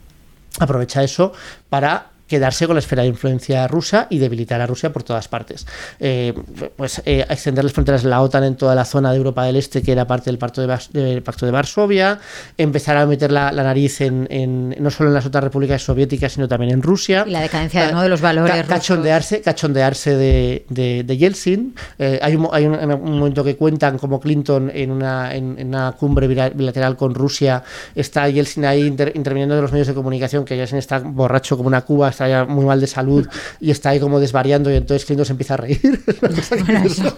[0.59, 1.33] aprovecha eso
[1.71, 5.67] para quedarse con la esfera de influencia rusa y debilitar a Rusia por todas partes.
[5.99, 6.33] Eh,
[6.77, 9.57] pues eh, extender las fronteras de la OTAN en toda la zona de Europa del
[9.57, 12.21] Este, que era parte del Pacto de, Vas- del Pacto de Varsovia,
[12.57, 16.33] empezar a meter la, la nariz en, en- no solo en las otras repúblicas soviéticas,
[16.33, 17.25] sino también en Rusia.
[17.27, 18.03] Y la decadencia Ca- ¿no?
[18.03, 18.69] de los valores ca- rusos.
[18.77, 21.75] cachondearse, cachondearse de, de, de Yeltsin.
[21.99, 25.67] Eh, hay un, hay un, un momento que cuentan como Clinton en una, en, en
[25.69, 27.63] una cumbre bila- bilateral con Rusia,
[27.97, 31.67] está Yeltsin ahí inter- interviniendo de los medios de comunicación, que Yeltsin está borracho como
[31.67, 33.27] una cuba, está ya muy mal de salud
[33.61, 35.81] y está ahí como desvariando y entonces Clinton se empieza a reír.
[36.21, 37.17] Bueno, yo eso-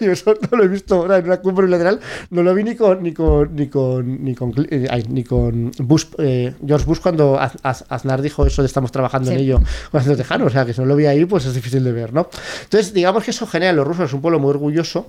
[0.00, 3.02] eso- no lo he visto ahora en una cumbre bilateral, no lo vi ni con
[3.02, 7.38] ni con ni con ni con, eh, ay, ni con Bush, eh, George Bush cuando
[7.40, 10.64] Az- Az- Aznar dijo eso de estamos trabajando en ello con Acento Tejano, o sea
[10.66, 12.28] que si no lo vi ahí pues es difícil de ver, ¿no?
[12.64, 15.06] Entonces digamos que eso genera en los rusos, es un pueblo muy orgulloso,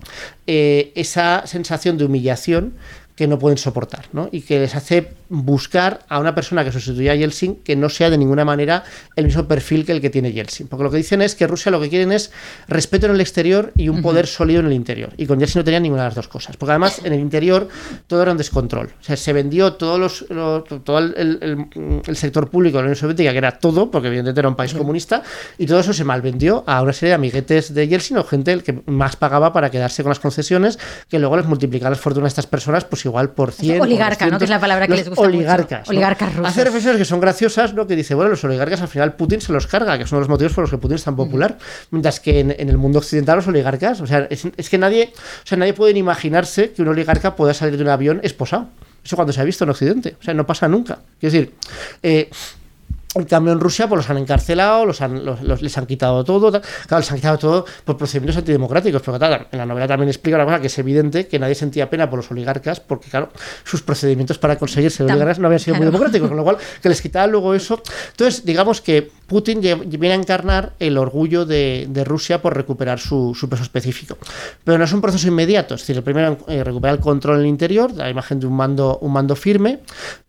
[0.47, 2.73] eh, esa sensación de humillación
[3.15, 4.27] que no pueden soportar, ¿no?
[4.31, 5.07] Y que les hace
[5.43, 8.83] buscar a una persona que sustituya a Yeltsin que no sea de ninguna manera
[9.15, 10.67] el mismo perfil que el que tiene Yeltsin.
[10.67, 12.31] Porque lo que dicen es que Rusia lo que quieren es
[12.67, 15.11] respeto en el exterior y un poder sólido en el interior.
[15.17, 16.57] Y con Yeltsin no tenían ninguna de las dos cosas.
[16.57, 17.67] Porque además en el interior
[18.07, 18.87] todo era un descontrol.
[18.99, 22.83] O sea, se vendió todos los, lo- todo el, el- el- el sector público de
[22.83, 25.23] la Unión Soviética, que era todo, porque evidentemente era un país comunista,
[25.57, 28.63] y todo eso se malvendió a una serie de amiguetes de Yeltsin o gente el
[28.63, 30.79] que más pagaba para quedarse con las concesiones,
[31.09, 33.77] que luego les multiplicaba las fortunas de estas personas, pues igual por 100.
[33.79, 34.37] por oligarca, ¿no?
[34.37, 35.24] Que es la palabra que les gusta.
[35.25, 35.87] Oligarcas.
[35.87, 35.91] ¿no?
[35.91, 36.51] Oligarcas rusos.
[36.51, 37.87] Hace reflexiones que son graciosas, ¿no?
[37.87, 40.53] Que dice, bueno, los oligarcas al final Putin se los carga, que de los motivos
[40.53, 41.57] por los que Putin es tan popular.
[41.91, 45.13] Mientras que en, en el mundo occidental los oligarcas, o sea, es, es que nadie,
[45.15, 48.69] o sea, nadie puede ni imaginarse que un oligarca pueda salir de un avión esposado.
[49.03, 50.15] Eso cuando se ha visto en Occidente.
[50.19, 50.99] O sea, no pasa nunca.
[51.19, 51.53] Quiero decir,
[52.01, 52.29] eh,
[53.15, 56.23] en cambio, en Rusia pues, los han encarcelado, los han, los- los- les han quitado
[56.23, 56.51] todo.
[56.51, 56.61] tal.
[56.87, 59.01] Claro, les han quitado todo por procedimientos antidemocráticos.
[59.03, 61.89] Pero claro, en la novela también explica una cosa que es evidente que nadie sentía
[61.89, 63.29] pena por los oligarcas porque, claro,
[63.63, 66.27] sus procedimientos para conseguir ser oligarcas no habían sido muy democráticos.
[66.27, 67.81] Con lo cual, que les quitaban luego eso.
[68.11, 73.33] Entonces, digamos que Putin viene a encarnar el orgullo de, de Rusia por recuperar su,
[73.33, 74.17] su peso específico.
[74.63, 75.75] Pero no es un proceso inmediato.
[75.75, 78.53] Es decir, el primero eh, recupera el control en el interior, la imagen de un
[78.55, 79.79] mando, un mando firme,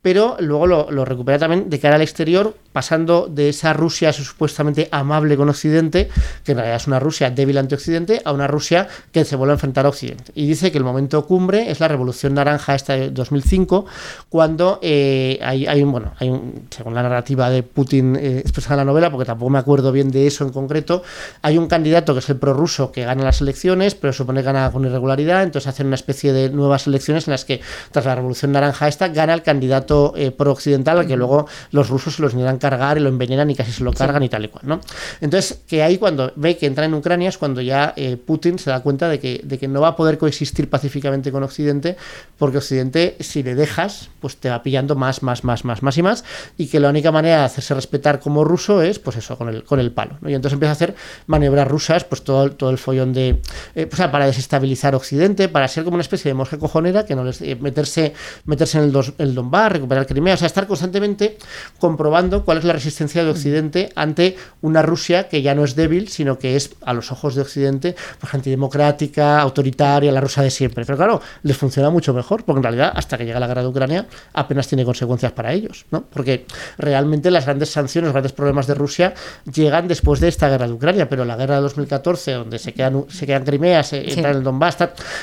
[0.01, 4.91] pero luego lo, lo recupera también de cara al exterior pasando de esa Rusia supuestamente
[4.93, 6.11] amable con Occidente,
[6.45, 9.53] que en realidad es una Rusia débil ante Occidente, a una Rusia que se vuelve
[9.53, 10.31] a enfrentar a Occidente.
[10.35, 13.87] Y dice que el momento cumbre es la Revolución Naranja esta de 2005,
[14.29, 18.75] cuando eh, hay, hay, un, bueno, hay un, según la narrativa de Putin eh, expresada
[18.75, 21.03] en la novela, porque tampoco me acuerdo bien de eso en concreto,
[21.41, 24.71] hay un candidato que es el prorruso que gana las elecciones, pero supone que gana
[24.71, 28.53] con irregularidad, entonces hacen una especie de nuevas elecciones en las que tras la Revolución
[28.53, 32.59] Naranja esta gana el candidato eh, pro-occidental, al que luego los rusos se los niegan
[32.71, 34.81] cargar y lo envenenan y casi se lo cargan y tal y cual, ¿no?
[35.21, 38.71] Entonces, que ahí cuando ve que entra en Ucrania es cuando ya eh, Putin se
[38.71, 41.97] da cuenta de que, de que no va a poder coexistir pacíficamente con Occidente,
[42.39, 46.03] porque Occidente, si le dejas, pues te va pillando más, más, más, más, más y
[46.03, 46.25] más,
[46.59, 49.65] y que la única manera de hacerse respetar como ruso es, pues eso, con el,
[49.65, 50.29] con el palo, ¿no?
[50.29, 50.95] Y entonces empieza a hacer
[51.27, 53.41] maniobras rusas, pues todo, todo el follón de,
[53.75, 57.15] eh, o sea, para desestabilizar Occidente, para ser como una especie de monje cojonera, que
[57.15, 58.15] no les eh, meterse,
[58.45, 61.39] meterse en el, dos, el Donbass, recuperar Crimea, o sea, estar constantemente
[61.79, 66.09] comprobando cuál es la resistencia de Occidente ante una Rusia que ya no es débil,
[66.09, 70.85] sino que es, a los ojos de Occidente, pues antidemocrática, autoritaria, la rusa de siempre.
[70.85, 73.69] Pero claro, les funciona mucho mejor, porque en realidad, hasta que llega la guerra de
[73.69, 76.03] Ucrania, apenas tiene consecuencias para ellos, ¿no?
[76.05, 76.47] Porque
[76.79, 79.15] realmente las grandes sanciones, los grandes problemas de Rusia
[79.53, 83.05] llegan después de esta guerra de Ucrania, pero la guerra de 2014, donde se quedan,
[83.09, 84.11] se quedan Crimea, se Sí.
[84.13, 84.77] entra en el Donbass,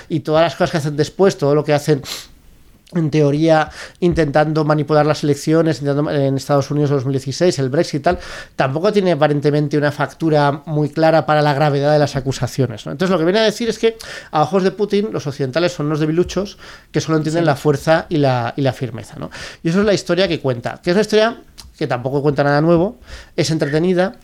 [0.10, 2.02] y todas las cosas que hacen después, todo lo que hacen
[2.96, 3.70] en teoría
[4.00, 8.20] intentando manipular las elecciones intentando- en Estados Unidos en 2016, el Brexit y tal,
[8.56, 12.86] tampoco tiene aparentemente una factura muy clara para la gravedad de las acusaciones.
[12.86, 12.92] ¿no?
[12.92, 13.98] Entonces lo que viene a decir es que
[14.32, 16.58] a ojos de Putin los occidentales son unos debiluchos
[16.92, 19.16] que solo entienden la fuerza y la, y la firmeza.
[19.18, 19.30] ¿no?
[19.64, 21.42] Y eso es la historia que cuenta, que es una historia
[21.78, 23.00] que tampoco cuenta nada nuevo,
[23.36, 24.16] es entretenida.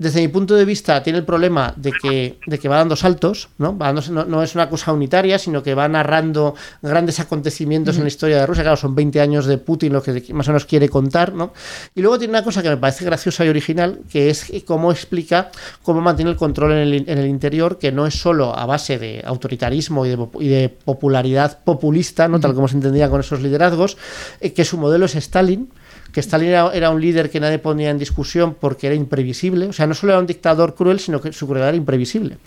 [0.00, 3.50] Desde mi punto de vista, tiene el problema de que, de que va dando saltos,
[3.58, 3.76] ¿no?
[3.76, 8.04] Va dando- no, no es una cosa unitaria, sino que va narrando grandes acontecimientos en
[8.04, 8.62] la historia de Rusia.
[8.62, 11.52] Claro, son 20 años de Putin lo que más o menos quiere contar, ¿no?
[11.94, 15.50] Y luego tiene una cosa que me parece graciosa y original, que es cómo explica
[15.82, 18.98] cómo mantiene el control en el, en el interior, que no es solo a base
[18.98, 22.40] de autoritarismo y de, pop- y de popularidad populista, ¿no?
[22.40, 23.98] Tal como se entendía con esos liderazgos,
[24.40, 25.68] eh, que su modelo es Stalin,
[26.12, 29.66] que Stalin era, era un líder que nadie ponía en discusión porque era imprevisible.
[29.66, 32.38] O sea, no solo era un dictador cruel, sino que su crueldad era imprevisible.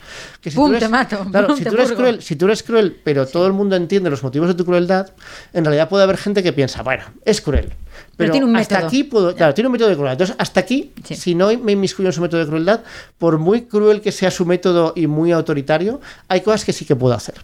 [0.41, 1.25] Que si ¡Pum, tú eres- te mato!
[1.31, 3.75] Claro, ¡Pum, si te tú, eres cruel, si tú eres cruel, pero todo el mundo
[3.75, 5.11] entiende los motivos de tu crueldad,
[5.53, 7.73] en realidad puede haber gente que piensa, bueno, es cruel.
[8.17, 8.87] Pero, tiene un hasta método.
[8.87, 10.13] aquí puedo, claro, tiene un método de crueldad.
[10.13, 11.15] Entonces, hasta aquí, Sí.
[11.15, 12.81] si no me inmiscuyo en su método de crueldad,
[13.17, 16.95] por muy cruel que sea su método y muy autoritario, hay cosas que sí que
[16.95, 17.35] puedo hacer.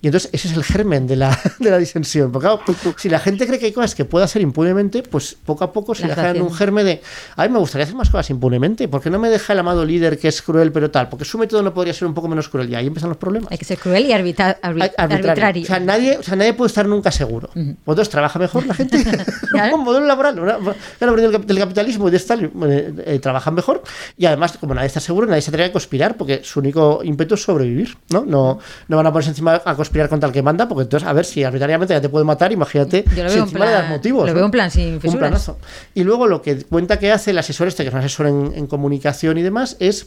[0.00, 2.30] Y entonces ese es el germen de la, de la disensión.
[2.30, 2.62] Porque claro,
[2.98, 5.94] si la gente cree que hay cosas que puede hacer impunemente, pues poco a poco
[5.94, 6.42] se le hacen.
[6.42, 7.02] un germen de,
[7.36, 8.86] a mí me gustaría hacer más cosas impunemente.
[8.88, 11.08] ¿Por qué no me deja el amado líder que es cruel pero tal?
[11.08, 12.68] Porque su método no podría ser un poco menos cruel.
[12.70, 13.50] Y ahí empiezan los problemas.
[13.50, 15.30] Hay que ser cruel y arbitra- arbi- Ar- arbitrario.
[15.30, 15.62] arbitrario.
[15.62, 17.48] O sea, nadie, o sea, nadie puede estar nunca seguro.
[17.86, 19.02] ¿Vosotros trabaja mejor la gente?
[19.54, 19.76] Claro.
[19.76, 20.38] un modelo laboral.
[20.40, 20.58] Una,
[20.98, 23.82] claro, del capitalismo y de Stalin eh, eh, trabajan mejor.
[24.18, 27.34] Y además, como nadie está seguro, nadie se atreve a conspirar porque su único ímpetu
[27.34, 27.96] es sobrevivir.
[28.10, 28.24] ¿no?
[28.24, 31.12] No, no van a ponerse encima a conspirar contra el que manda porque entonces, a
[31.12, 33.70] ver, si arbitrariamente ya te puede matar, imagínate Yo lo si veo en encima le
[33.72, 34.22] das plan- motivos.
[34.26, 34.34] lo ¿no?
[34.34, 35.18] veo en plan sin Un fisuras.
[35.20, 35.58] planazo.
[35.94, 38.52] Y luego lo que cuenta que hace el asesor este, que es un asesor en,
[38.56, 40.06] en comunicación y demás, es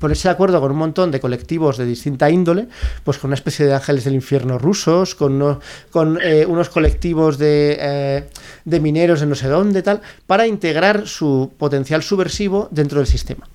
[0.00, 2.66] ponerse de acuerdo con un montón de colectivos de distinta índole,
[3.04, 5.60] pues con una especie de ángeles del infierno rusos, con, uno-
[5.92, 8.24] con eh, unos colectivos de, eh,
[8.64, 13.46] de mineros de no sé dónde, tal, para integrar su potencial subversivo dentro del sistema.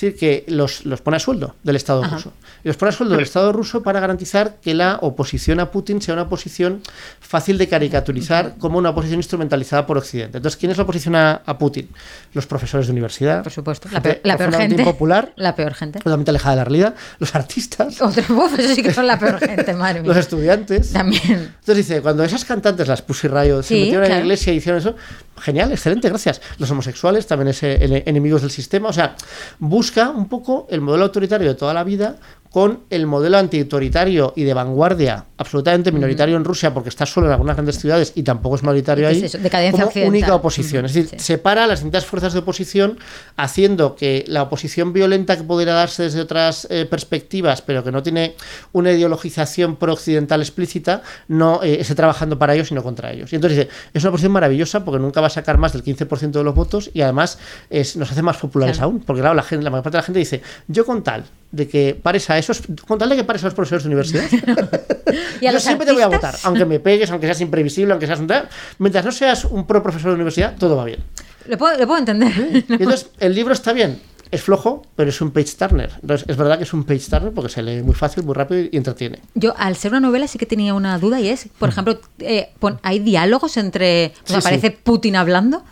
[0.00, 2.16] Es decir, que los, los pone a sueldo del Estado Ajá.
[2.16, 2.32] ruso.
[2.64, 6.00] Y los pone a sueldo del Estado ruso para garantizar que la oposición a Putin
[6.00, 6.80] sea una oposición
[7.20, 10.38] fácil de caricaturizar como una oposición instrumentalizada por Occidente.
[10.38, 11.90] Entonces, ¿quién es la oposición a, a Putin?
[12.32, 13.42] Los profesores de universidad.
[13.42, 13.90] Por supuesto.
[13.92, 14.80] La peor, la peor gente.
[14.80, 15.98] impopular, La peor gente.
[15.98, 16.94] totalmente alejada de la realidad.
[17.18, 20.92] Los artistas, Otro, uf, eso sí que son la peor gente, madre los estudiantes.
[20.92, 21.22] También.
[21.60, 24.80] Entonces dice, cuando esas cantantes, las Pussy Riot, se metieron en la iglesia y hicieron
[24.80, 24.96] eso,
[25.40, 26.40] genial, excelente, gracias.
[26.58, 28.88] Los homosexuales, también es ene- enemigos del sistema.
[28.88, 29.16] O sea,
[29.58, 32.16] busca un poco el modelo autoritario de toda la vida
[32.50, 37.32] con el modelo antiautoritario y de vanguardia absolutamente minoritario en Rusia porque está solo en
[37.32, 40.08] algunas grandes ciudades y tampoco es minoritario ¿Y qué ahí es como occidental.
[40.08, 40.84] única oposición.
[40.84, 41.24] Es decir, Sí.
[41.24, 42.98] separa las distintas fuerzas de oposición
[43.36, 48.02] haciendo que la oposición violenta que pudiera darse desde otras eh, perspectivas pero que no
[48.02, 48.34] tiene
[48.72, 53.32] una ideologización pro-occidental explícita no eh, esté trabajando para ellos sino contra ellos.
[53.32, 56.30] Y entonces dice, es una oposición maravillosa porque nunca va a sacar más del 15%
[56.32, 57.38] de los votos y además
[57.70, 58.90] es, nos hace más populares Claro.
[58.90, 59.00] aún.
[59.00, 61.68] Porque claro, la, gente, la mayor parte de la gente dice, yo con tal de
[61.68, 64.24] que pares a esos, con tal de que pares a los profesores de universidad,
[65.40, 67.92] Y a yo siempre te voy a artistas, votar, aunque me pegues, aunque seas imprevisible,
[67.92, 68.48] aunque seas un tal,
[68.78, 71.00] mientras no seas un pro profesor de universidad, todo va bien.
[71.46, 72.64] Lo puedo, lo puedo entender.
[72.68, 73.98] Y entonces, el libro está bien,
[74.30, 75.90] es flojo, pero es un page turner.
[76.02, 78.68] Entonces, es verdad que es un page turner porque se lee muy fácil, muy rápido
[78.70, 79.18] y entretiene.
[79.34, 82.50] Yo, al ser una novela, sí que tenía una duda y es, por ejemplo, eh,
[82.60, 84.12] pon- ¿hay diálogos entre.
[84.14, 84.26] Mm.
[84.28, 84.76] Sí, ¿Aparece sí.
[84.84, 85.64] Putin hablando?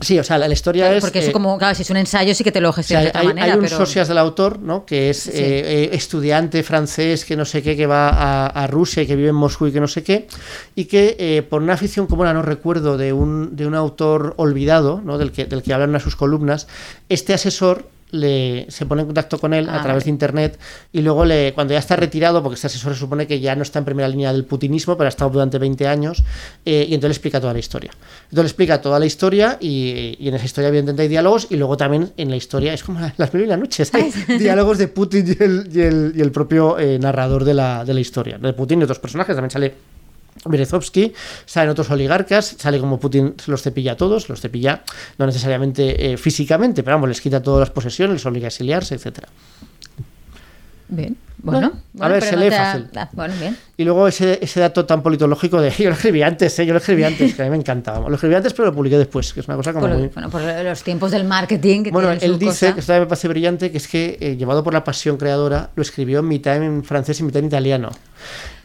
[0.00, 1.00] Sí, o sea, la, la historia es...
[1.02, 2.78] Porque eso eh, como, claro, si es un ensayo sí que te lo o sea,
[2.82, 3.76] gestionas de otra hay, manera, hay un pero...
[3.76, 4.84] socias del autor, ¿no?
[4.84, 5.30] Que es Sí.
[5.32, 9.14] eh, eh, estudiante francés que no sé qué, que va a, a Rusia y que
[9.14, 10.26] vive en Moscú y que no sé qué,
[10.74, 14.34] y que eh, por una afición como la no recuerdo de un, de un autor
[14.36, 15.16] olvidado, ¿no?
[15.16, 16.66] Del que, del que hablan en sus columnas,
[17.08, 20.04] este asesor le, se pone en contacto con él Ah, a través vale.
[20.04, 20.58] de internet
[20.92, 23.62] y luego le, cuando ya está retirado, porque este asesor se supone que ya no
[23.62, 26.22] está en primera línea del putinismo, pero ha estado durante 20 años,
[26.64, 27.90] eh, y entonces le explica toda la historia.
[28.24, 31.56] Entonces le explica toda la historia y, y en esa historia evidentemente hay diálogos y
[31.56, 34.88] luego también en la historia, es como las mil y las noches, hay diálogos de
[34.88, 38.38] Putin y el, y el, y el propio eh, narrador de la, de la historia.
[38.38, 39.74] De Putin y otros personajes, también sale
[40.44, 41.14] Berezovsky,
[41.46, 44.82] salen otros oligarcas, sale como Putin los cepilla a todos, los cepilla
[45.18, 48.94] no necesariamente eh, físicamente, pero vamos, les quita todas las posesiones, les obliga a exiliarse,
[48.94, 49.28] etcétera.
[50.88, 51.72] Bien, bueno.
[51.94, 52.88] Bueno, a ver, se lee ha- fácil.
[52.96, 53.56] ah, bueno, bien.
[53.76, 56.66] Y luego ese, ese dato tan politológico de yo lo escribí antes, ¿eh?
[56.66, 57.92] yo lo escribí antes, que a mí me encanta.
[57.92, 58.10] vamos.
[58.10, 60.08] Lo escribí antes, pero lo publiqué después, que es una cosa como Por, muy.
[60.08, 62.74] bueno, por los tiempos del marketing que Bueno, él dice, cosa.
[62.74, 65.82] que esto me parece brillante, que es que, eh, llevado por la pasión creadora, lo
[65.82, 67.90] escribió mitad en francés y mitad en italiano.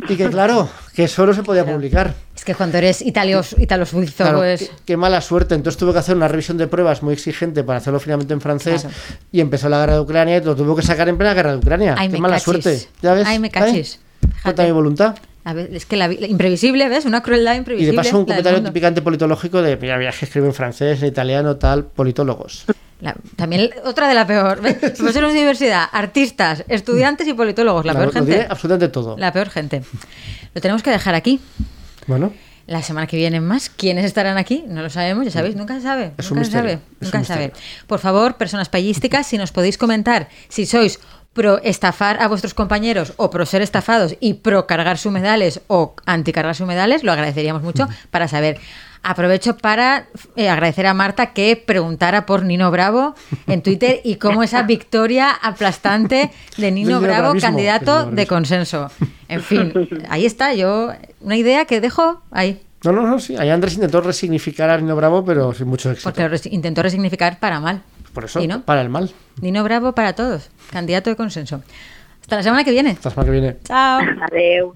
[0.07, 1.77] Y que, claro, que eso no se podía Claro.
[1.77, 2.13] publicar.
[2.39, 4.61] Es que cuando eres italios, italo-suizo, Claro, pues...
[4.61, 5.55] qué, qué mala suerte.
[5.55, 8.81] Entonces tuve que hacer una revisión de pruebas muy exigente para hacerlo finalmente en francés.
[8.83, 8.95] Claro.
[9.33, 11.57] Y empezó la guerra de Ucrania y lo tuvo que sacar en plena guerra de
[11.57, 11.95] Ucrania.
[11.97, 12.45] Ay, qué mala cachis.
[12.45, 12.87] suerte.
[13.01, 13.27] ¿Ya ves?
[13.27, 13.99] Ay, me cachis.
[14.41, 15.15] Falta mi voluntad.
[15.43, 17.03] A ver, es que la, la imprevisible, ¿ves?
[17.05, 17.91] Una crueldad Y imprevisible.
[17.91, 21.57] de paso un comentario picante politológico de, mira, mira, que escribe en francés, en italiano,
[21.57, 22.65] tal, politólogos.
[23.01, 24.61] La- también otra de la peor.
[24.61, 24.75] ¿ves?
[24.97, 27.85] Profesores de universidad, artistas, estudiantes y politólogos.
[27.85, 28.51] La peor lo diré gente.
[28.51, 29.17] absolutamente todo.
[29.17, 29.83] La peor gente.
[30.53, 31.39] Lo tenemos que dejar aquí.
[32.09, 32.33] Bueno,
[32.67, 33.69] La semana que viene más.
[33.69, 34.63] ¿Quiénes estarán aquí?
[34.67, 36.11] No lo sabemos, ya sabéis, nunca se sabe.
[36.17, 36.73] Es nunca un se sabe.
[36.73, 37.45] es Nunca un se sabe.
[37.47, 37.85] misterio.
[37.87, 40.99] Por favor, personas payísticas, si nos podéis comentar si sois
[41.33, 46.31] pro estafar a vuestros compañeros o pro ser estafados y pro cargar humedales o anti
[46.33, 48.59] cargar humedales, lo agradeceríamos mucho para saber.
[49.01, 53.15] Aprovecho para eh, agradecer a Marta que preguntara por Nino Bravo
[53.47, 58.91] en Twitter y cómo esa victoria aplastante de Nino Bravo, candidato de consenso.
[59.29, 59.73] En fin,
[60.09, 60.91] ahí está, yo
[61.21, 62.61] una idea que dejo ahí.
[62.83, 63.37] no, no, no, sí.
[63.37, 66.09] Ahí Andrés intentó resignificar a Nino Bravo, pero sin mucho éxito.
[66.09, 67.81] Porque lo res- intentó resignificar para mal.
[68.13, 69.09] Por eso, para el mal.
[69.39, 70.49] Nino Bravo para todos.
[70.71, 71.61] Candidato de consenso.
[72.21, 72.91] Hasta la semana que viene.
[72.91, 73.57] Hasta la semana que viene.
[73.63, 73.99] Chao.
[74.29, 74.75] Adeu.